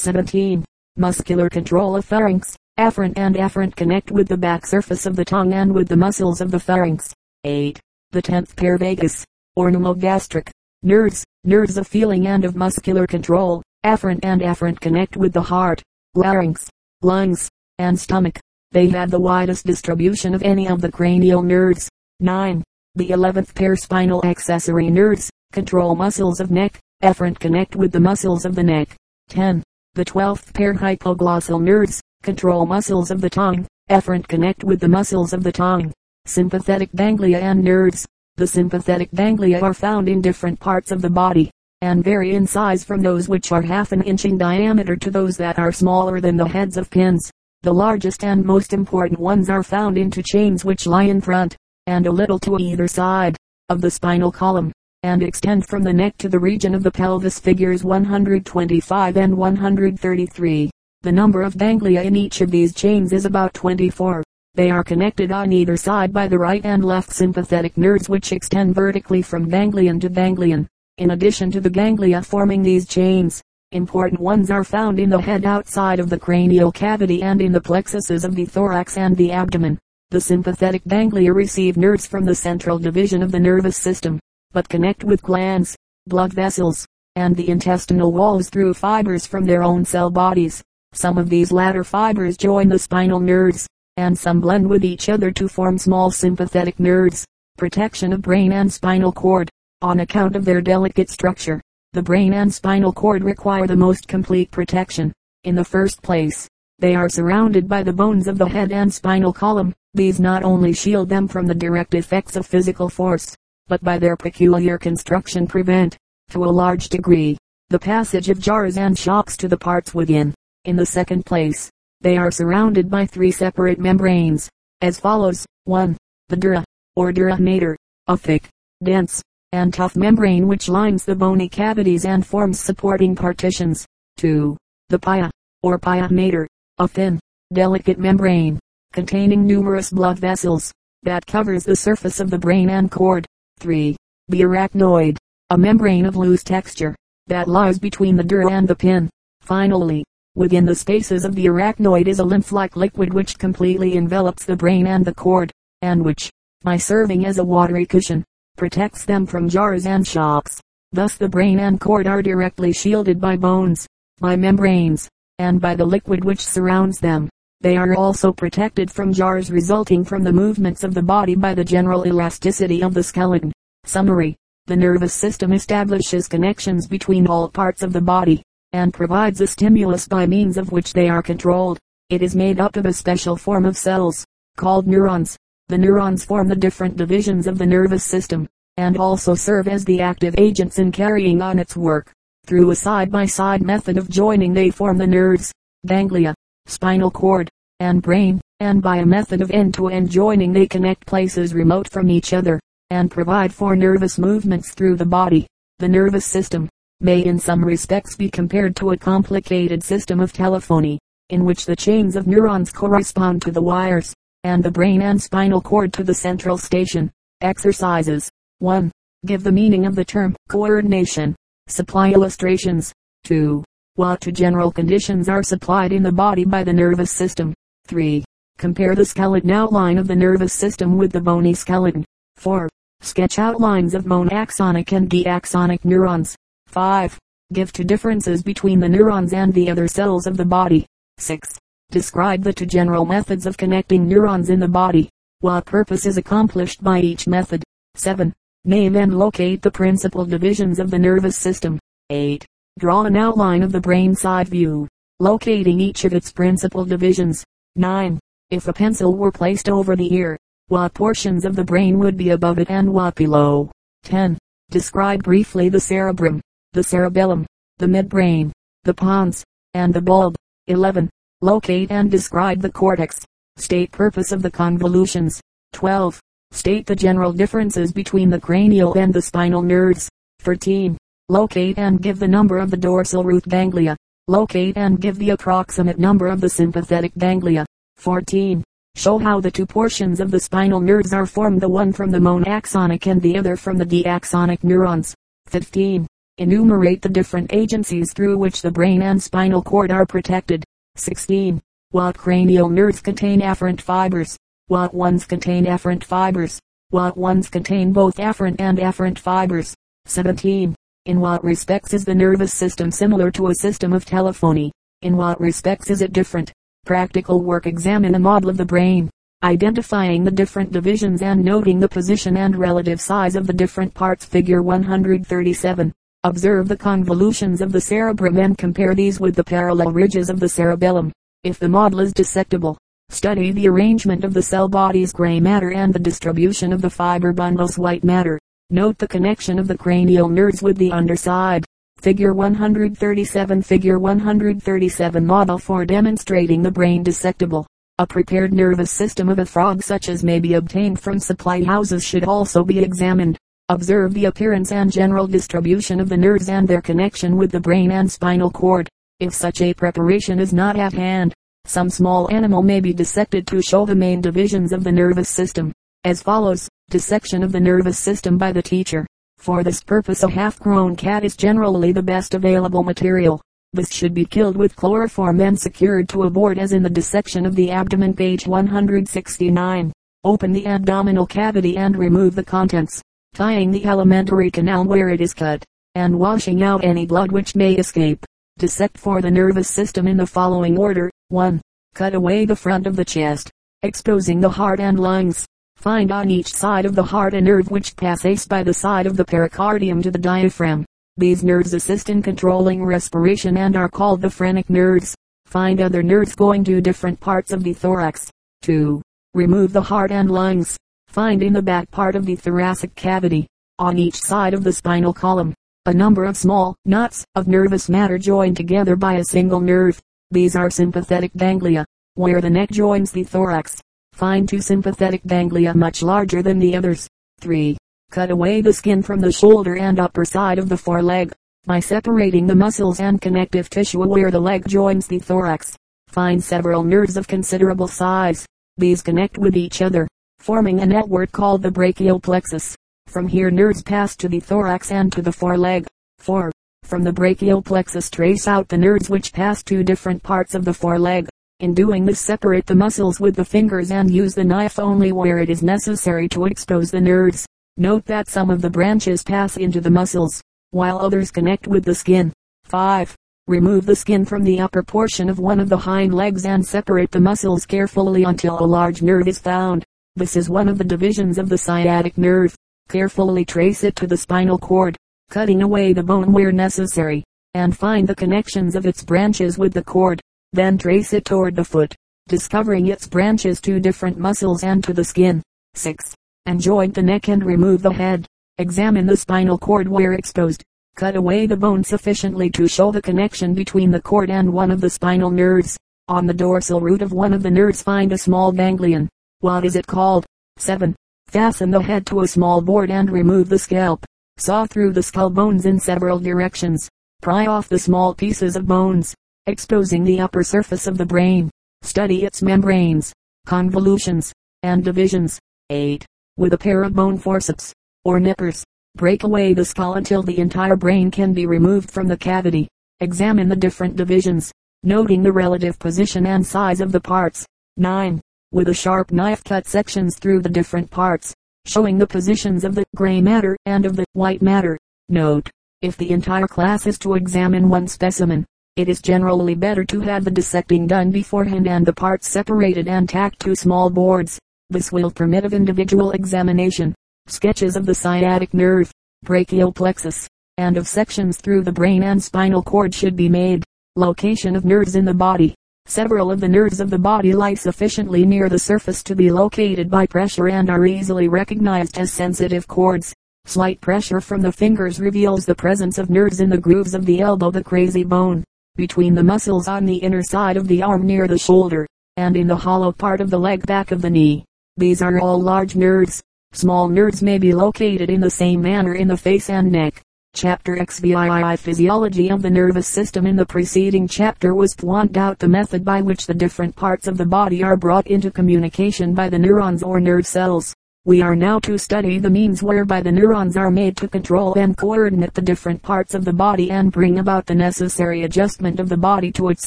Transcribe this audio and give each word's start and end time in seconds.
17. 0.00 0.64
Muscular 0.96 1.50
control 1.50 1.94
of 1.94 2.06
pharynx. 2.06 2.56
Afferent 2.78 3.18
and 3.18 3.34
efferent 3.34 3.76
connect 3.76 4.10
with 4.10 4.28
the 4.28 4.36
back 4.36 4.64
surface 4.64 5.04
of 5.04 5.14
the 5.14 5.24
tongue 5.24 5.52
and 5.52 5.74
with 5.74 5.88
the 5.88 5.96
muscles 5.96 6.40
of 6.40 6.50
the 6.50 6.58
pharynx. 6.58 7.12
8. 7.44 7.78
The 8.10 8.22
tenth 8.22 8.56
pair 8.56 8.78
vagus, 8.78 9.26
or 9.56 9.70
pneumogastric. 9.70 10.48
Nerves, 10.82 11.22
nerves 11.44 11.76
of 11.76 11.86
feeling 11.86 12.26
and 12.26 12.46
of 12.46 12.56
muscular 12.56 13.06
control. 13.06 13.62
Afferent 13.84 14.20
and 14.22 14.40
efferent 14.40 14.80
connect 14.80 15.18
with 15.18 15.34
the 15.34 15.42
heart, 15.42 15.82
larynx, 16.14 16.70
lungs, 17.02 17.50
and 17.78 18.00
stomach. 18.00 18.40
They 18.72 18.88
have 18.88 19.10
the 19.10 19.20
widest 19.20 19.66
distribution 19.66 20.34
of 20.34 20.42
any 20.42 20.66
of 20.66 20.80
the 20.80 20.90
cranial 20.90 21.42
nerves. 21.42 21.90
9. 22.20 22.62
The 22.94 23.10
eleventh 23.10 23.54
pair 23.54 23.76
spinal 23.76 24.24
accessory 24.24 24.88
nerves, 24.88 25.28
control 25.52 25.94
muscles 25.94 26.40
of 26.40 26.50
neck. 26.50 26.78
Efferent 27.02 27.38
connect 27.38 27.76
with 27.76 27.92
the 27.92 28.00
muscles 28.00 28.46
of 28.46 28.54
the 28.54 28.62
neck. 28.62 28.96
10. 29.28 29.62
The 30.00 30.04
twelfth 30.06 30.54
pair 30.54 30.72
hypoglossal 30.72 31.60
nerves, 31.60 32.00
control 32.22 32.64
muscles 32.64 33.10
of 33.10 33.20
the 33.20 33.28
tongue. 33.28 33.66
efferent 33.90 34.26
connect 34.28 34.64
with 34.64 34.80
the 34.80 34.88
muscles 34.88 35.34
of 35.34 35.42
the 35.42 35.52
tongue. 35.52 35.92
Sympathetic 36.24 36.88
ganglia 36.96 37.38
and 37.38 37.62
nerves. 37.62 38.06
The 38.36 38.46
sympathetic 38.46 39.10
ganglia 39.12 39.60
are 39.60 39.74
found 39.74 40.08
in 40.08 40.22
different 40.22 40.58
parts 40.58 40.90
of 40.90 41.02
the 41.02 41.10
body, 41.10 41.50
and 41.82 42.02
vary 42.02 42.34
in 42.34 42.46
size 42.46 42.82
from 42.82 43.02
those 43.02 43.28
which 43.28 43.52
are 43.52 43.60
half 43.60 43.92
an 43.92 44.00
inch 44.00 44.24
in 44.24 44.38
diameter 44.38 44.96
to 44.96 45.10
those 45.10 45.36
that 45.36 45.58
are 45.58 45.70
smaller 45.70 46.18
than 46.18 46.38
the 46.38 46.48
heads 46.48 46.78
of 46.78 46.88
pins. 46.88 47.30
The 47.60 47.74
largest 47.74 48.24
and 48.24 48.42
most 48.42 48.72
important 48.72 49.20
ones 49.20 49.50
are 49.50 49.62
found 49.62 49.98
in 49.98 50.10
two 50.10 50.22
chains 50.22 50.64
which 50.64 50.86
lie 50.86 51.10
in 51.12 51.20
front, 51.20 51.58
and 51.86 52.06
a 52.06 52.10
little 52.10 52.38
to 52.38 52.56
either 52.58 52.88
side, 52.88 53.36
of 53.68 53.82
the 53.82 53.90
spinal 53.90 54.32
column, 54.32 54.72
and 55.02 55.22
extend 55.22 55.66
from 55.66 55.82
the 55.82 55.92
neck 55.92 56.14
to 56.18 56.28
the 56.28 56.38
region 56.38 56.74
of 56.74 56.82
the 56.82 56.90
pelvis 56.90 57.38
figures 57.38 57.82
125 57.82 59.16
and 59.16 59.34
133. 59.34 60.70
The 61.00 61.12
number 61.12 61.40
of 61.40 61.56
ganglia 61.56 62.02
in 62.02 62.16
each 62.16 62.42
of 62.42 62.50
these 62.50 62.74
chains 62.74 63.14
is 63.14 63.24
about 63.24 63.54
24. 63.54 64.22
They 64.56 64.70
are 64.70 64.84
connected 64.84 65.32
on 65.32 65.52
either 65.52 65.78
side 65.78 66.12
by 66.12 66.28
the 66.28 66.38
right 66.38 66.62
and 66.66 66.84
left 66.84 67.12
sympathetic 67.12 67.78
nerves 67.78 68.10
which 68.10 68.32
extend 68.32 68.74
vertically 68.74 69.22
from 69.22 69.48
ganglion 69.48 70.00
to 70.00 70.10
ganglion. 70.10 70.68
In 70.98 71.12
addition 71.12 71.50
to 71.52 71.62
the 71.62 71.70
ganglia 71.70 72.20
forming 72.20 72.62
these 72.62 72.86
chains, 72.86 73.40
important 73.72 74.20
ones 74.20 74.50
are 74.50 74.64
found 74.64 75.00
in 75.00 75.08
the 75.08 75.20
head 75.20 75.46
outside 75.46 75.98
of 75.98 76.10
the 76.10 76.18
cranial 76.18 76.70
cavity 76.70 77.22
and 77.22 77.40
in 77.40 77.52
the 77.52 77.60
plexuses 77.60 78.22
of 78.22 78.34
the 78.34 78.44
thorax 78.44 78.98
and 78.98 79.16
the 79.16 79.32
abdomen. 79.32 79.78
The 80.10 80.20
sympathetic 80.20 80.82
ganglia 80.86 81.32
receive 81.32 81.78
nerves 81.78 82.06
from 82.06 82.26
the 82.26 82.34
central 82.34 82.78
division 82.78 83.22
of 83.22 83.32
the 83.32 83.40
nervous 83.40 83.78
system, 83.78 84.20
but 84.52 84.68
connect 84.68 85.04
with 85.04 85.22
glands, 85.22 85.76
blood 86.06 86.32
vessels, 86.32 86.86
and 87.16 87.36
the 87.36 87.48
intestinal 87.48 88.12
walls 88.12 88.48
through 88.48 88.74
fibers 88.74 89.26
from 89.26 89.44
their 89.44 89.62
own 89.62 89.84
cell 89.84 90.10
bodies. 90.10 90.62
Some 90.92 91.18
of 91.18 91.28
these 91.28 91.52
latter 91.52 91.84
fibers 91.84 92.36
join 92.36 92.68
the 92.68 92.78
spinal 92.78 93.20
nerves, 93.20 93.66
and 93.96 94.18
some 94.18 94.40
blend 94.40 94.68
with 94.68 94.84
each 94.84 95.08
other 95.08 95.30
to 95.32 95.48
form 95.48 95.78
small 95.78 96.10
sympathetic 96.10 96.80
nerves. 96.80 97.24
Protection 97.58 98.12
of 98.12 98.22
brain 98.22 98.52
and 98.52 98.72
spinal 98.72 99.12
cord. 99.12 99.50
On 99.82 100.00
account 100.00 100.36
of 100.36 100.44
their 100.44 100.60
delicate 100.60 101.10
structure, 101.10 101.60
the 101.92 102.02
brain 102.02 102.34
and 102.34 102.52
spinal 102.52 102.92
cord 102.92 103.22
require 103.22 103.66
the 103.66 103.76
most 103.76 104.08
complete 104.08 104.50
protection. 104.50 105.12
In 105.44 105.54
the 105.54 105.64
first 105.64 106.02
place, 106.02 106.48
they 106.78 106.94
are 106.94 107.08
surrounded 107.08 107.68
by 107.68 107.82
the 107.82 107.92
bones 107.92 108.26
of 108.26 108.38
the 108.38 108.48
head 108.48 108.72
and 108.72 108.92
spinal 108.92 109.32
column. 109.32 109.72
These 109.94 110.20
not 110.20 110.42
only 110.42 110.72
shield 110.72 111.08
them 111.08 111.28
from 111.28 111.46
the 111.46 111.54
direct 111.54 111.94
effects 111.94 112.36
of 112.36 112.46
physical 112.46 112.88
force, 112.88 113.34
but 113.70 113.82
by 113.84 113.98
their 113.98 114.16
peculiar 114.16 114.76
construction 114.76 115.46
prevent, 115.46 115.96
to 116.28 116.44
a 116.44 116.56
large 116.62 116.88
degree, 116.88 117.38
the 117.68 117.78
passage 117.78 118.28
of 118.28 118.40
jars 118.40 118.76
and 118.76 118.98
shocks 118.98 119.36
to 119.36 119.46
the 119.46 119.56
parts 119.56 119.94
within. 119.94 120.34
In 120.64 120.74
the 120.74 120.84
second 120.84 121.24
place, 121.24 121.70
they 122.00 122.16
are 122.16 122.32
surrounded 122.32 122.90
by 122.90 123.06
three 123.06 123.30
separate 123.30 123.78
membranes, 123.78 124.50
as 124.80 124.98
follows. 124.98 125.46
1. 125.66 125.96
The 126.30 126.36
dura, 126.36 126.64
or 126.96 127.12
dura 127.12 127.38
mater, 127.38 127.76
a 128.08 128.16
thick, 128.16 128.48
dense, 128.82 129.22
and 129.52 129.72
tough 129.72 129.94
membrane 129.94 130.48
which 130.48 130.68
lines 130.68 131.04
the 131.04 131.14
bony 131.14 131.48
cavities 131.48 132.04
and 132.04 132.26
forms 132.26 132.58
supporting 132.58 133.14
partitions. 133.14 133.86
2. 134.16 134.56
The 134.88 134.98
pia, 134.98 135.30
or 135.62 135.78
pia 135.78 136.08
mater, 136.10 136.48
a 136.78 136.88
thin, 136.88 137.20
delicate 137.52 138.00
membrane, 138.00 138.58
containing 138.92 139.46
numerous 139.46 139.90
blood 139.90 140.18
vessels, 140.18 140.72
that 141.04 141.24
covers 141.24 141.62
the 141.62 141.76
surface 141.76 142.18
of 142.18 142.30
the 142.30 142.38
brain 142.38 142.68
and 142.68 142.90
cord. 142.90 143.26
3. 143.60 143.96
The 144.28 144.40
arachnoid, 144.40 145.16
a 145.50 145.58
membrane 145.58 146.06
of 146.06 146.16
loose 146.16 146.42
texture, 146.42 146.96
that 147.28 147.48
lies 147.48 147.78
between 147.78 148.16
the 148.16 148.24
dura 148.24 148.50
and 148.50 148.66
the 148.66 148.74
pia. 148.74 149.08
Finally, 149.42 150.04
Within 150.36 150.64
the 150.64 150.76
spaces 150.76 151.24
of 151.24 151.34
the 151.34 151.46
arachnoid 151.46 152.06
is 152.06 152.20
a 152.20 152.24
lymph-like 152.24 152.76
liquid 152.76 153.12
which 153.12 153.36
completely 153.36 153.96
envelops 153.96 154.44
the 154.44 154.54
brain 154.54 154.86
and 154.86 155.04
the 155.04 155.12
cord, 155.12 155.50
and 155.82 156.04
which, 156.04 156.30
by 156.62 156.76
serving 156.76 157.26
as 157.26 157.38
a 157.38 157.44
watery 157.44 157.84
cushion, 157.84 158.24
protects 158.56 159.04
them 159.04 159.26
from 159.26 159.48
jars 159.48 159.86
and 159.86 160.06
shocks. 160.06 160.60
Thus 160.92 161.16
the 161.16 161.28
brain 161.28 161.58
and 161.58 161.80
cord 161.80 162.06
are 162.06 162.22
directly 162.22 162.72
shielded 162.72 163.20
by 163.20 163.36
bones, 163.36 163.88
by 164.20 164.36
membranes, 164.36 165.08
and 165.40 165.60
by 165.60 165.74
the 165.74 165.84
liquid 165.84 166.24
which 166.24 166.46
surrounds 166.46 167.00
them. 167.00 167.28
They 167.62 167.76
are 167.76 167.94
also 167.94 168.32
protected 168.32 168.90
from 168.90 169.12
jars 169.12 169.50
resulting 169.50 170.02
from 170.02 170.24
the 170.24 170.32
movements 170.32 170.82
of 170.82 170.94
the 170.94 171.02
body 171.02 171.34
by 171.34 171.52
the 171.52 171.64
general 171.64 172.06
elasticity 172.06 172.82
of 172.82 172.94
the 172.94 173.02
skeleton. 173.02 173.52
Summary. 173.84 174.36
The 174.66 174.76
nervous 174.76 175.12
system 175.12 175.52
establishes 175.52 176.26
connections 176.26 176.86
between 176.86 177.26
all 177.26 177.50
parts 177.50 177.82
of 177.82 177.92
the 177.92 178.00
body 178.00 178.42
and 178.72 178.94
provides 178.94 179.40
a 179.40 179.46
stimulus 179.46 180.08
by 180.08 180.26
means 180.26 180.56
of 180.56 180.72
which 180.72 180.94
they 180.94 181.10
are 181.10 181.22
controlled. 181.22 181.78
It 182.08 182.22
is 182.22 182.34
made 182.34 182.60
up 182.60 182.76
of 182.76 182.86
a 182.86 182.92
special 182.92 183.36
form 183.36 183.66
of 183.66 183.76
cells, 183.76 184.24
called 184.56 184.86
neurons. 184.86 185.36
The 185.68 185.78
neurons 185.78 186.24
form 186.24 186.48
the 186.48 186.56
different 186.56 186.96
divisions 186.96 187.46
of 187.46 187.58
the 187.58 187.66
nervous 187.66 188.04
system, 188.04 188.48
and 188.78 188.96
also 188.96 189.34
serve 189.34 189.68
as 189.68 189.84
the 189.84 190.00
active 190.00 190.34
agents 190.38 190.78
in 190.78 190.92
carrying 190.92 191.42
on 191.42 191.58
its 191.58 191.76
work. 191.76 192.10
Through 192.46 192.70
a 192.70 192.76
side-by-side 192.76 193.62
method 193.62 193.98
of 193.98 194.08
joining 194.08 194.54
they 194.54 194.70
form 194.70 194.98
the 194.98 195.06
nerves, 195.06 195.52
ganglia, 195.86 196.34
spinal 196.70 197.10
cord, 197.10 197.50
and 197.80 198.02
brain, 198.02 198.40
and 198.60 198.82
by 198.82 198.98
a 198.98 199.06
method 199.06 199.40
of 199.40 199.50
end-to-end 199.50 200.10
joining 200.10 200.52
they 200.52 200.66
connect 200.66 201.06
places 201.06 201.54
remote 201.54 201.88
from 201.88 202.10
each 202.10 202.32
other, 202.32 202.60
and 202.90 203.10
provide 203.10 203.52
for 203.52 203.74
nervous 203.74 204.18
movements 204.18 204.74
through 204.74 204.96
the 204.96 205.04
body. 205.04 205.46
The 205.78 205.88
nervous 205.88 206.26
system, 206.26 206.68
may 207.00 207.24
in 207.24 207.38
some 207.38 207.64
respects 207.64 208.16
be 208.16 208.30
compared 208.30 208.76
to 208.76 208.90
a 208.90 208.96
complicated 208.96 209.82
system 209.82 210.20
of 210.20 210.32
telephony, 210.32 210.98
in 211.30 211.44
which 211.44 211.64
the 211.64 211.76
chains 211.76 212.16
of 212.16 212.26
neurons 212.26 212.72
correspond 212.72 213.40
to 213.42 213.50
the 213.50 213.62
wires, 213.62 214.14
and 214.44 214.62
the 214.62 214.70
brain 214.70 215.02
and 215.02 215.20
spinal 215.20 215.60
cord 215.60 215.92
to 215.94 216.04
the 216.04 216.14
central 216.14 216.58
station. 216.58 217.10
Exercises 217.40 218.28
1. 218.58 218.90
Give 219.24 219.42
the 219.42 219.52
meaning 219.52 219.86
of 219.86 219.94
the 219.94 220.04
term 220.04 220.36
coordination. 220.48 221.34
Supply 221.68 222.10
illustrations. 222.10 222.92
2. 223.24 223.64
What 224.00 224.22
two 224.22 224.32
general 224.32 224.72
conditions 224.72 225.28
are 225.28 225.42
supplied 225.42 225.92
in 225.92 226.02
the 226.02 226.10
body 226.10 226.46
by 226.46 226.64
the 226.64 226.72
nervous 226.72 227.12
system. 227.12 227.52
3. 227.86 228.24
Compare 228.56 228.94
the 228.94 229.04
skeleton 229.04 229.50
outline 229.50 229.98
of 229.98 230.08
the 230.08 230.16
nervous 230.16 230.54
system 230.54 230.96
with 230.96 231.12
the 231.12 231.20
bony 231.20 231.52
skeleton. 231.52 232.06
4. 232.36 232.66
Sketch 233.02 233.38
outlines 233.38 233.92
of 233.92 234.06
monaxonic 234.06 234.96
and 234.96 235.10
diaxonic 235.10 235.84
neurons. 235.84 236.34
5. 236.68 237.18
Give 237.52 237.70
two 237.70 237.84
differences 237.84 238.42
between 238.42 238.80
the 238.80 238.88
neurons 238.88 239.34
and 239.34 239.52
the 239.52 239.68
other 239.68 239.86
cells 239.86 240.26
of 240.26 240.38
the 240.38 240.46
body. 240.46 240.86
6. 241.18 241.58
Describe 241.90 242.42
the 242.42 242.54
two 242.54 242.64
general 242.64 243.04
methods 243.04 243.44
of 243.44 243.58
connecting 243.58 244.08
neurons 244.08 244.48
in 244.48 244.60
the 244.60 244.66
body. 244.66 245.10
What 245.40 245.66
purpose 245.66 246.06
is 246.06 246.16
accomplished 246.16 246.82
by 246.82 247.00
each 247.00 247.26
method. 247.26 247.62
7. 247.96 248.32
Name 248.64 248.96
and 248.96 249.18
locate 249.18 249.60
the 249.60 249.70
principal 249.70 250.24
divisions 250.24 250.78
of 250.78 250.90
the 250.90 250.98
nervous 250.98 251.36
system. 251.36 251.78
8. 252.08 252.46
Draw 252.78 253.02
an 253.04 253.16
outline 253.16 253.62
of 253.62 253.72
the 253.72 253.80
brain 253.80 254.14
side 254.14 254.48
view, 254.48 254.88
locating 255.18 255.80
each 255.80 256.04
of 256.04 256.14
its 256.14 256.32
principal 256.32 256.84
divisions. 256.84 257.44
9. 257.76 258.18
If 258.50 258.68
a 258.68 258.72
pencil 258.72 259.16
were 259.16 259.32
placed 259.32 259.68
over 259.68 259.96
the 259.96 260.14
ear, 260.14 260.38
what 260.68 260.94
portions 260.94 261.44
of 261.44 261.56
the 261.56 261.64
brain 261.64 261.98
would 261.98 262.16
be 262.16 262.30
above 262.30 262.58
it 262.58 262.70
and 262.70 262.92
what 262.92 263.14
below? 263.16 263.70
10. 264.04 264.38
Describe 264.70 265.22
briefly 265.22 265.68
the 265.68 265.80
cerebrum 265.80 266.40
the 266.72 266.82
cerebellum, 266.84 267.44
the 267.78 267.86
midbrain, 267.86 268.52
the 268.84 268.94
pons, 268.94 269.44
and 269.74 269.92
the 269.92 270.00
bulb. 270.00 270.36
11. 270.68 271.10
Locate 271.40 271.90
and 271.90 272.10
describe 272.10 272.60
the 272.60 272.70
cortex. 272.70 273.18
State 273.56 273.90
purpose 273.90 274.30
of 274.30 274.40
the 274.42 274.50
convolutions. 274.50 275.40
12. 275.72 276.20
State 276.52 276.86
the 276.86 276.94
general 276.94 277.32
differences 277.32 277.92
between 277.92 278.30
the 278.30 278.40
cranial 278.40 278.94
and 278.94 279.12
the 279.12 279.22
spinal 279.22 279.62
nerves. 279.62 280.08
13. 280.40 280.96
Locate 281.30 281.78
and 281.78 282.02
give 282.02 282.18
the 282.18 282.26
number 282.26 282.58
of 282.58 282.72
the 282.72 282.76
dorsal 282.76 283.22
root 283.22 283.44
ganglia. 283.44 283.96
Locate 284.26 284.76
and 284.76 285.00
give 285.00 285.16
the 285.16 285.30
approximate 285.30 285.96
number 285.96 286.26
of 286.26 286.40
the 286.40 286.48
sympathetic 286.48 287.12
ganglia. 287.18 287.64
14. 287.98 288.64
Show 288.96 289.16
how 289.16 289.38
the 289.40 289.48
two 289.48 289.64
portions 289.64 290.18
of 290.18 290.32
the 290.32 290.40
spinal 290.40 290.80
nerves 290.80 291.12
are 291.12 291.26
formed 291.26 291.60
the 291.60 291.68
one 291.68 291.92
from 291.92 292.10
the 292.10 292.18
monoaxonic 292.18 293.06
and 293.06 293.22
the 293.22 293.38
other 293.38 293.54
from 293.54 293.78
the 293.78 293.84
diaxonic 293.84 294.64
neurons. 294.64 295.14
15. 295.46 296.04
Enumerate 296.38 297.00
the 297.00 297.08
different 297.08 297.52
agencies 297.52 298.12
through 298.12 298.36
which 298.36 298.60
the 298.60 298.72
brain 298.72 299.00
and 299.00 299.22
spinal 299.22 299.62
cord 299.62 299.92
are 299.92 300.06
protected. 300.06 300.64
16. 300.96 301.60
What 301.92 302.18
cranial 302.18 302.68
nerves 302.68 303.00
contain 303.00 303.40
afferent 303.40 303.80
fibers? 303.80 304.36
What 304.66 304.92
ones 304.92 305.26
contain 305.26 305.66
efferent 305.66 306.02
fibers? 306.02 306.58
What 306.88 307.16
ones 307.16 307.48
contain 307.48 307.92
both 307.92 308.16
afferent 308.16 308.60
and 308.60 308.78
efferent 308.78 309.20
fibers? 309.20 309.76
17. 310.06 310.74
In 311.06 311.18
what 311.18 311.42
respects 311.42 311.94
is 311.94 312.04
the 312.04 312.14
nervous 312.14 312.52
system 312.52 312.90
similar 312.90 313.30
to 313.30 313.48
a 313.48 313.54
system 313.54 313.92
of 313.94 314.04
telephony? 314.04 314.70
In 315.00 315.16
what 315.16 315.40
respects 315.40 315.88
is 315.88 316.02
it 316.02 316.12
different? 316.12 316.52
Practical 316.84 317.42
work 317.42 317.66
examine 317.66 318.14
a 318.14 318.18
model 318.18 318.50
of 318.50 318.58
the 318.58 318.66
brain, 318.66 319.08
identifying 319.42 320.24
the 320.24 320.30
different 320.30 320.72
divisions 320.72 321.22
and 321.22 321.42
noting 321.42 321.80
the 321.80 321.88
position 321.88 322.36
and 322.36 322.54
relative 322.54 323.00
size 323.00 323.34
of 323.34 323.46
the 323.46 323.52
different 323.52 323.94
parts. 323.94 324.26
Figure 324.26 324.62
137. 324.62 325.92
Observe 326.24 326.68
the 326.68 326.76
convolutions 326.76 327.62
of 327.62 327.72
the 327.72 327.80
cerebrum 327.80 328.36
and 328.36 328.58
compare 328.58 328.94
these 328.94 329.18
with 329.18 329.34
the 329.34 329.44
parallel 329.44 329.92
ridges 329.92 330.28
of 330.28 330.38
the 330.38 330.48
cerebellum. 330.48 331.12
If 331.44 331.58
the 331.58 331.68
model 331.68 332.00
is 332.00 332.12
dissectable, 332.12 332.76
Study 333.10 333.50
the 333.50 333.66
arrangement 333.66 334.22
of 334.22 334.34
the 334.34 334.42
cell 334.42 334.68
body's 334.68 335.12
gray 335.12 335.40
matter 335.40 335.72
and 335.72 335.92
the 335.92 335.98
distribution 335.98 336.72
of 336.72 336.80
the 336.80 336.88
fiber 336.88 337.32
bundles 337.32 337.76
white 337.76 338.04
matter. 338.04 338.38
Note 338.72 338.98
the 338.98 339.08
connection 339.08 339.58
of 339.58 339.66
the 339.66 339.76
cranial 339.76 340.28
nerves 340.28 340.62
with 340.62 340.76
the 340.76 340.92
underside. 340.92 341.64
Figure 341.98 342.32
137 342.32 343.62
Figure 343.62 343.98
137 343.98 345.26
Model 345.26 345.58
for 345.58 345.84
demonstrating 345.84 346.62
the 346.62 346.70
brain 346.70 347.02
dissectable. 347.02 347.66
A 347.98 348.06
prepared 348.06 348.52
nervous 348.52 348.92
system 348.92 349.28
of 349.28 349.40
a 349.40 349.44
frog 349.44 349.82
such 349.82 350.08
as 350.08 350.22
may 350.22 350.38
be 350.38 350.54
obtained 350.54 351.00
from 351.00 351.18
supply 351.18 351.64
houses 351.64 352.04
should 352.04 352.22
also 352.22 352.62
be 352.62 352.78
examined. 352.78 353.36
Observe 353.70 354.14
the 354.14 354.26
appearance 354.26 354.70
and 354.70 354.92
general 354.92 355.26
distribution 355.26 355.98
of 355.98 356.08
the 356.08 356.16
nerves 356.16 356.48
and 356.48 356.68
their 356.68 356.80
connection 356.80 357.36
with 357.36 357.50
the 357.50 357.58
brain 357.58 357.90
and 357.90 358.08
spinal 358.08 358.52
cord. 358.52 358.88
If 359.18 359.34
such 359.34 359.62
a 359.62 359.74
preparation 359.74 360.38
is 360.38 360.52
not 360.52 360.76
at 360.76 360.92
hand, 360.92 361.34
some 361.64 361.90
small 361.90 362.32
animal 362.32 362.62
may 362.62 362.78
be 362.78 362.92
dissected 362.92 363.48
to 363.48 363.62
show 363.62 363.84
the 363.84 363.96
main 363.96 364.20
divisions 364.20 364.72
of 364.72 364.84
the 364.84 364.92
nervous 364.92 365.28
system, 365.28 365.72
as 366.04 366.22
follows. 366.22 366.68
Dissection 366.88 367.42
of 367.42 367.52
the 367.52 367.60
nervous 367.60 367.98
system 367.98 368.38
by 368.38 368.52
the 368.52 368.62
teacher. 368.62 369.06
For 369.38 369.62
this 369.62 369.82
purpose 369.82 370.22
a 370.22 370.30
half-grown 370.30 370.96
cat 370.96 371.24
is 371.24 371.36
generally 371.36 371.92
the 371.92 372.02
best 372.02 372.34
available 372.34 372.82
material. 372.82 373.40
This 373.72 373.92
should 373.92 374.12
be 374.12 374.24
killed 374.24 374.56
with 374.56 374.74
chloroform 374.74 375.40
and 375.40 375.58
secured 375.58 376.08
to 376.08 376.24
a 376.24 376.30
board 376.30 376.58
as 376.58 376.72
in 376.72 376.82
the 376.82 376.90
dissection 376.90 377.46
of 377.46 377.54
the 377.54 377.70
abdomen 377.70 378.14
page 378.14 378.46
169. 378.46 379.92
Open 380.24 380.52
the 380.52 380.66
abdominal 380.66 381.26
cavity 381.26 381.76
and 381.76 381.96
remove 381.96 382.34
the 382.34 382.44
contents, 382.44 383.00
tying 383.34 383.70
the 383.70 383.84
alimentary 383.84 384.50
canal 384.50 384.84
where 384.84 385.10
it 385.10 385.20
is 385.20 385.32
cut, 385.32 385.64
and 385.94 386.18
washing 386.18 386.62
out 386.62 386.84
any 386.84 387.06
blood 387.06 387.30
which 387.30 387.54
may 387.54 387.74
escape. 387.74 388.24
Dissect 388.58 388.98
for 388.98 389.22
the 389.22 389.30
nervous 389.30 389.70
system 389.70 390.08
in 390.08 390.16
the 390.16 390.26
following 390.26 390.76
order. 390.76 391.10
1. 391.28 391.60
Cut 391.94 392.14
away 392.14 392.44
the 392.44 392.56
front 392.56 392.86
of 392.86 392.96
the 392.96 393.04
chest, 393.04 393.50
exposing 393.82 394.40
the 394.40 394.50
heart 394.50 394.80
and 394.80 394.98
lungs. 394.98 395.46
Find 395.80 396.12
on 396.12 396.30
each 396.30 396.52
side 396.52 396.84
of 396.84 396.94
the 396.94 397.02
heart 397.02 397.32
a 397.32 397.40
nerve 397.40 397.70
which 397.70 397.96
passes 397.96 398.46
by 398.46 398.62
the 398.62 398.74
side 398.74 399.06
of 399.06 399.16
the 399.16 399.24
pericardium 399.24 400.02
to 400.02 400.10
the 400.10 400.18
diaphragm. 400.18 400.84
These 401.16 401.42
nerves 401.42 401.72
assist 401.72 402.10
in 402.10 402.20
controlling 402.20 402.84
respiration 402.84 403.56
and 403.56 403.74
are 403.74 403.88
called 403.88 404.20
the 404.20 404.28
phrenic 404.28 404.68
nerves. 404.68 405.14
Find 405.46 405.80
other 405.80 406.02
nerves 406.02 406.34
going 406.34 406.64
to 406.64 406.82
different 406.82 407.18
parts 407.18 407.50
of 407.50 407.64
the 407.64 407.72
thorax. 407.72 408.30
2. 408.60 409.00
Remove 409.32 409.72
the 409.72 409.80
heart 409.80 410.10
and 410.10 410.30
lungs. 410.30 410.76
Find 411.08 411.42
in 411.42 411.54
the 411.54 411.62
back 411.62 411.90
part 411.90 412.14
of 412.14 412.26
the 412.26 412.36
thoracic 412.36 412.94
cavity, 412.94 413.46
on 413.78 413.96
each 413.96 414.20
side 414.20 414.52
of 414.52 414.64
the 414.64 414.74
spinal 414.74 415.14
column, 415.14 415.54
a 415.86 415.94
number 415.94 416.26
of 416.26 416.36
small 416.36 416.76
knots 416.84 417.24
of 417.36 417.48
nervous 417.48 417.88
matter 417.88 418.18
joined 418.18 418.58
together 418.58 418.96
by 418.96 419.14
a 419.14 419.24
single 419.24 419.62
nerve. 419.62 419.98
These 420.30 420.56
are 420.56 420.68
sympathetic 420.68 421.32
ganglia, 421.38 421.86
where 422.16 422.42
the 422.42 422.50
neck 422.50 422.70
joins 422.70 423.12
the 423.12 423.24
thorax. 423.24 423.80
Find 424.20 424.46
two 424.46 424.60
sympathetic 424.60 425.22
ganglia 425.26 425.72
much 425.72 426.02
larger 426.02 426.42
than 426.42 426.58
the 426.58 426.76
others. 426.76 427.08
3. 427.40 427.78
Cut 428.10 428.30
away 428.30 428.60
the 428.60 428.70
skin 428.70 429.02
from 429.02 429.18
the 429.18 429.32
shoulder 429.32 429.78
and 429.78 429.98
upper 429.98 430.26
side 430.26 430.58
of 430.58 430.68
the 430.68 430.76
foreleg, 430.76 431.32
by 431.64 431.80
separating 431.80 432.46
the 432.46 432.54
muscles 432.54 433.00
and 433.00 433.18
connective 433.18 433.70
tissue 433.70 434.06
where 434.06 434.30
the 434.30 434.38
leg 434.38 434.68
joins 434.68 435.06
the 435.06 435.18
thorax. 435.18 435.74
Find 436.08 436.44
several 436.44 436.84
nerves 436.84 437.16
of 437.16 437.28
considerable 437.28 437.88
size. 437.88 438.44
These 438.76 439.00
connect 439.00 439.38
with 439.38 439.56
each 439.56 439.80
other, 439.80 440.06
forming 440.38 440.80
a 440.80 440.86
network 440.86 441.32
called 441.32 441.62
the 441.62 441.70
brachial 441.70 442.20
plexus. 442.20 442.76
From 443.06 443.26
here 443.26 443.50
nerves 443.50 443.82
pass 443.82 444.16
to 444.16 444.28
the 444.28 444.40
thorax 444.40 444.90
and 444.92 445.10
to 445.14 445.22
the 445.22 445.32
foreleg. 445.32 445.86
4. 446.18 446.52
From 446.82 447.04
the 447.04 447.12
brachial 447.14 447.62
plexus 447.62 448.10
trace 448.10 448.46
out 448.46 448.68
the 448.68 448.76
nerves 448.76 449.08
which 449.08 449.32
pass 449.32 449.62
to 449.62 449.82
different 449.82 450.22
parts 450.22 450.54
of 450.54 450.66
the 450.66 450.74
foreleg. 450.74 451.26
In 451.60 451.74
doing 451.74 452.04
this 452.04 452.18
separate 452.18 452.66
the 452.66 452.74
muscles 452.74 453.20
with 453.20 453.36
the 453.36 453.44
fingers 453.44 453.90
and 453.90 454.10
use 454.10 454.34
the 454.34 454.42
knife 454.42 454.78
only 454.78 455.12
where 455.12 455.38
it 455.38 455.50
is 455.50 455.62
necessary 455.62 456.28
to 456.30 456.46
expose 456.46 456.90
the 456.90 457.00
nerves. 457.00 457.46
Note 457.76 458.04
that 458.06 458.28
some 458.28 458.48
of 458.48 458.62
the 458.62 458.70
branches 458.70 459.22
pass 459.22 459.56
into 459.56 459.80
the 459.80 459.90
muscles, 459.90 460.40
while 460.70 460.98
others 460.98 461.30
connect 461.30 461.68
with 461.68 461.84
the 461.84 461.94
skin. 461.94 462.32
5. 462.64 463.14
Remove 463.46 463.86
the 463.86 463.94
skin 463.94 464.24
from 464.24 464.42
the 464.42 464.58
upper 464.58 464.82
portion 464.82 465.28
of 465.28 465.38
one 465.38 465.60
of 465.60 465.68
the 465.68 465.76
hind 465.76 466.14
legs 466.14 466.46
and 466.46 466.66
separate 466.66 467.10
the 467.10 467.20
muscles 467.20 467.66
carefully 467.66 468.24
until 468.24 468.58
a 468.58 468.64
large 468.64 469.02
nerve 469.02 469.28
is 469.28 469.38
found. 469.38 469.84
This 470.16 470.36
is 470.36 470.48
one 470.48 470.68
of 470.68 470.78
the 470.78 470.84
divisions 470.84 471.36
of 471.36 471.48
the 471.48 471.58
sciatic 471.58 472.16
nerve. 472.16 472.54
Carefully 472.88 473.44
trace 473.44 473.84
it 473.84 473.94
to 473.96 474.06
the 474.06 474.16
spinal 474.16 474.58
cord 474.58 474.96
cutting 475.30 475.62
away 475.62 475.92
the 475.92 476.02
bone 476.02 476.32
where 476.32 476.50
necessary, 476.50 477.22
and 477.54 477.76
find 477.76 478.08
the 478.08 478.14
connections 478.14 478.74
of 478.74 478.84
its 478.84 479.04
branches 479.04 479.58
with 479.58 479.72
the 479.72 479.84
cord. 479.84 480.20
Then 480.52 480.78
trace 480.78 481.12
it 481.12 481.24
toward 481.24 481.54
the 481.54 481.64
foot, 481.64 481.94
discovering 482.26 482.88
its 482.88 483.06
branches 483.06 483.60
to 483.60 483.78
different 483.78 484.18
muscles 484.18 484.64
and 484.64 484.82
to 484.82 484.92
the 484.92 485.04
skin. 485.04 485.42
6. 485.74 486.12
And 486.46 486.60
joint 486.60 486.94
the 486.94 487.02
neck 487.02 487.28
and 487.28 487.44
remove 487.44 487.82
the 487.82 487.92
head. 487.92 488.26
Examine 488.58 489.06
the 489.06 489.16
spinal 489.16 489.58
cord 489.58 489.86
where 489.86 490.14
exposed. 490.14 490.64
Cut 490.96 491.14
away 491.14 491.46
the 491.46 491.56
bone 491.56 491.84
sufficiently 491.84 492.50
to 492.50 492.66
show 492.66 492.90
the 492.90 493.00
connection 493.00 493.54
between 493.54 493.92
the 493.92 494.02
cord 494.02 494.28
and 494.28 494.52
one 494.52 494.72
of 494.72 494.80
the 494.80 494.90
spinal 494.90 495.30
nerves. 495.30 495.78
On 496.08 496.26
the 496.26 496.34
dorsal 496.34 496.80
root 496.80 497.00
of 497.00 497.12
one 497.12 497.32
of 497.32 497.44
the 497.44 497.50
nerves 497.50 497.80
find 497.80 498.12
a 498.12 498.18
small 498.18 498.50
ganglion. 498.50 499.08
What 499.38 499.64
is 499.64 499.76
it 499.76 499.86
called? 499.86 500.26
7. 500.56 500.96
Fasten 501.28 501.70
the 501.70 501.80
head 501.80 502.06
to 502.06 502.22
a 502.22 502.28
small 502.28 502.60
board 502.60 502.90
and 502.90 503.08
remove 503.08 503.48
the 503.48 503.58
scalp. 503.58 504.04
Saw 504.36 504.66
through 504.66 504.94
the 504.94 505.02
skull 505.02 505.30
bones 505.30 505.64
in 505.64 505.78
several 505.78 506.18
directions. 506.18 506.88
Pry 507.22 507.46
off 507.46 507.68
the 507.68 507.78
small 507.78 508.14
pieces 508.14 508.56
of 508.56 508.66
bones, 508.66 509.14
exposing 509.46 510.04
the 510.04 510.20
upper 510.20 510.42
surface 510.42 510.86
of 510.86 510.98
the 510.98 511.06
brain. 511.06 511.50
Study 511.82 512.24
its 512.24 512.42
membranes, 512.42 513.12
convolutions, 513.46 514.32
and 514.62 514.84
divisions. 514.84 515.38
8. 515.70 516.04
With 516.36 516.52
a 516.52 516.58
pair 516.58 516.82
of 516.82 516.94
bone 516.94 517.16
forceps, 517.16 517.72
or 518.04 518.20
nippers, 518.20 518.64
break 518.96 519.22
away 519.22 519.54
the 519.54 519.64
skull 519.64 519.94
until 519.94 520.22
the 520.22 520.38
entire 520.38 520.76
brain 520.76 521.10
can 521.10 521.32
be 521.32 521.46
removed 521.46 521.90
from 521.90 522.06
the 522.06 522.16
cavity. 522.16 522.68
Examine 523.00 523.48
the 523.48 523.56
different 523.56 523.96
divisions, 523.96 524.52
noting 524.82 525.22
the 525.22 525.32
relative 525.32 525.78
position 525.78 526.26
and 526.26 526.46
size 526.46 526.80
of 526.80 526.92
the 526.92 527.00
parts. 527.00 527.46
9. 527.76 528.20
With 528.52 528.68
a 528.68 528.74
sharp 528.74 529.12
knife 529.12 529.44
cut 529.44 529.66
sections 529.66 530.18
through 530.18 530.42
the 530.42 530.48
different 530.48 530.90
parts 530.90 531.34
showing 531.66 531.98
the 531.98 532.06
positions 532.06 532.64
of 532.64 532.74
the 532.74 532.84
gray 532.96 533.20
matter 533.20 533.56
and 533.66 533.84
of 533.84 533.96
the 533.96 534.04
white 534.12 534.42
matter. 534.42 534.78
Note, 535.08 535.50
if 535.82 535.96
the 535.96 536.10
entire 536.10 536.46
class 536.46 536.86
is 536.86 536.98
to 536.98 537.14
examine 537.14 537.68
one 537.68 537.86
specimen, 537.86 538.44
it 538.80 538.88
is 538.88 539.02
generally 539.02 539.54
better 539.54 539.84
to 539.84 540.00
have 540.00 540.24
the 540.24 540.30
dissecting 540.30 540.86
done 540.86 541.10
beforehand 541.10 541.68
and 541.68 541.84
the 541.84 541.92
parts 541.92 542.28
separated 542.28 542.88
and 542.88 543.08
tacked 543.08 543.38
to 543.40 543.54
small 543.54 543.90
boards. 543.90 544.38
This 544.70 544.90
will 544.90 545.10
permit 545.10 545.44
of 545.44 545.52
individual 545.52 546.12
examination. 546.12 546.94
Sketches 547.26 547.76
of 547.76 547.84
the 547.84 547.94
sciatic 547.94 548.54
nerve, 548.54 548.90
brachial 549.22 549.70
plexus, 549.70 550.26
and 550.56 550.78
of 550.78 550.88
sections 550.88 551.36
through 551.36 551.62
the 551.62 551.72
brain 551.72 552.02
and 552.02 552.22
spinal 552.22 552.62
cord 552.62 552.94
should 552.94 553.16
be 553.16 553.28
made. 553.28 553.62
Location 553.96 554.56
of 554.56 554.64
nerves 554.64 554.96
in 554.96 555.04
the 555.04 555.12
body. 555.12 555.54
Several 555.86 556.30
of 556.30 556.40
the 556.40 556.48
nerves 556.48 556.80
of 556.80 556.88
the 556.88 556.98
body 556.98 557.34
lie 557.34 557.54
sufficiently 557.54 558.24
near 558.24 558.48
the 558.48 558.58
surface 558.58 559.02
to 559.02 559.14
be 559.14 559.30
located 559.30 559.90
by 559.90 560.06
pressure 560.06 560.48
and 560.48 560.70
are 560.70 560.86
easily 560.86 561.28
recognized 561.28 561.98
as 561.98 562.12
sensitive 562.12 562.66
cords. 562.66 563.12
Slight 563.44 563.80
pressure 563.80 564.20
from 564.20 564.40
the 564.40 564.52
fingers 564.52 565.00
reveals 565.00 565.44
the 565.44 565.54
presence 565.54 565.98
of 565.98 566.08
nerves 566.08 566.40
in 566.40 566.48
the 566.48 566.58
grooves 566.58 566.94
of 566.94 567.04
the 567.06 567.20
elbow 567.20 567.50
the 567.50 567.64
crazy 567.64 568.04
bone, 568.04 568.44
between 568.76 569.14
the 569.14 569.22
muscles 569.22 569.68
on 569.68 569.84
the 569.84 569.96
inner 569.96 570.22
side 570.22 570.56
of 570.56 570.68
the 570.68 570.82
arm 570.82 571.06
near 571.06 571.26
the 571.26 571.38
shoulder, 571.38 571.86
and 572.16 572.36
in 572.36 572.46
the 572.46 572.56
hollow 572.56 572.92
part 572.92 573.20
of 573.20 573.30
the 573.30 573.38
leg 573.38 573.66
back 573.66 573.92
of 573.92 574.02
the 574.02 574.10
knee. 574.10 574.44
These 574.76 575.02
are 575.02 575.20
all 575.20 575.40
large 575.40 575.76
nerves. 575.76 576.22
Small 576.52 576.88
nerves 576.88 577.22
may 577.22 577.38
be 577.38 577.52
located 577.52 578.10
in 578.10 578.20
the 578.20 578.30
same 578.30 578.60
manner 578.62 578.94
in 578.94 579.08
the 579.08 579.16
face 579.16 579.50
and 579.50 579.70
neck. 579.70 580.02
Chapter 580.34 580.76
XVI 580.76 581.58
Physiology 581.58 582.30
of 582.30 582.40
the 582.40 582.50
nervous 582.50 582.86
system 582.86 583.26
In 583.26 583.36
the 583.36 583.44
preceding 583.44 584.06
chapter 584.06 584.54
was 584.54 584.74
pointed 584.74 585.18
out 585.18 585.38
the 585.40 585.48
method 585.48 585.84
by 585.84 586.00
which 586.00 586.26
the 586.26 586.34
different 586.34 586.76
parts 586.76 587.08
of 587.08 587.16
the 587.16 587.26
body 587.26 587.64
are 587.64 587.76
brought 587.76 588.06
into 588.06 588.30
communication 588.30 589.12
by 589.12 589.28
the 589.28 589.38
neurons 589.38 589.82
or 589.82 590.00
nerve 590.00 590.26
cells. 590.26 590.72
We 591.06 591.22
are 591.22 591.34
now 591.34 591.58
to 591.60 591.78
study 591.78 592.18
the 592.18 592.28
means 592.28 592.62
whereby 592.62 593.00
the 593.00 593.10
neurons 593.10 593.56
are 593.56 593.70
made 593.70 593.96
to 593.96 594.06
control 594.06 594.52
and 594.58 594.76
coordinate 594.76 595.32
the 595.32 595.40
different 595.40 595.80
parts 595.80 596.12
of 596.12 596.26
the 596.26 596.32
body 596.34 596.70
and 596.70 596.92
bring 596.92 597.20
about 597.20 597.46
the 597.46 597.54
necessary 597.54 598.24
adjustment 598.24 598.78
of 598.78 598.90
the 598.90 598.98
body 598.98 599.32
to 599.32 599.48
its 599.48 599.66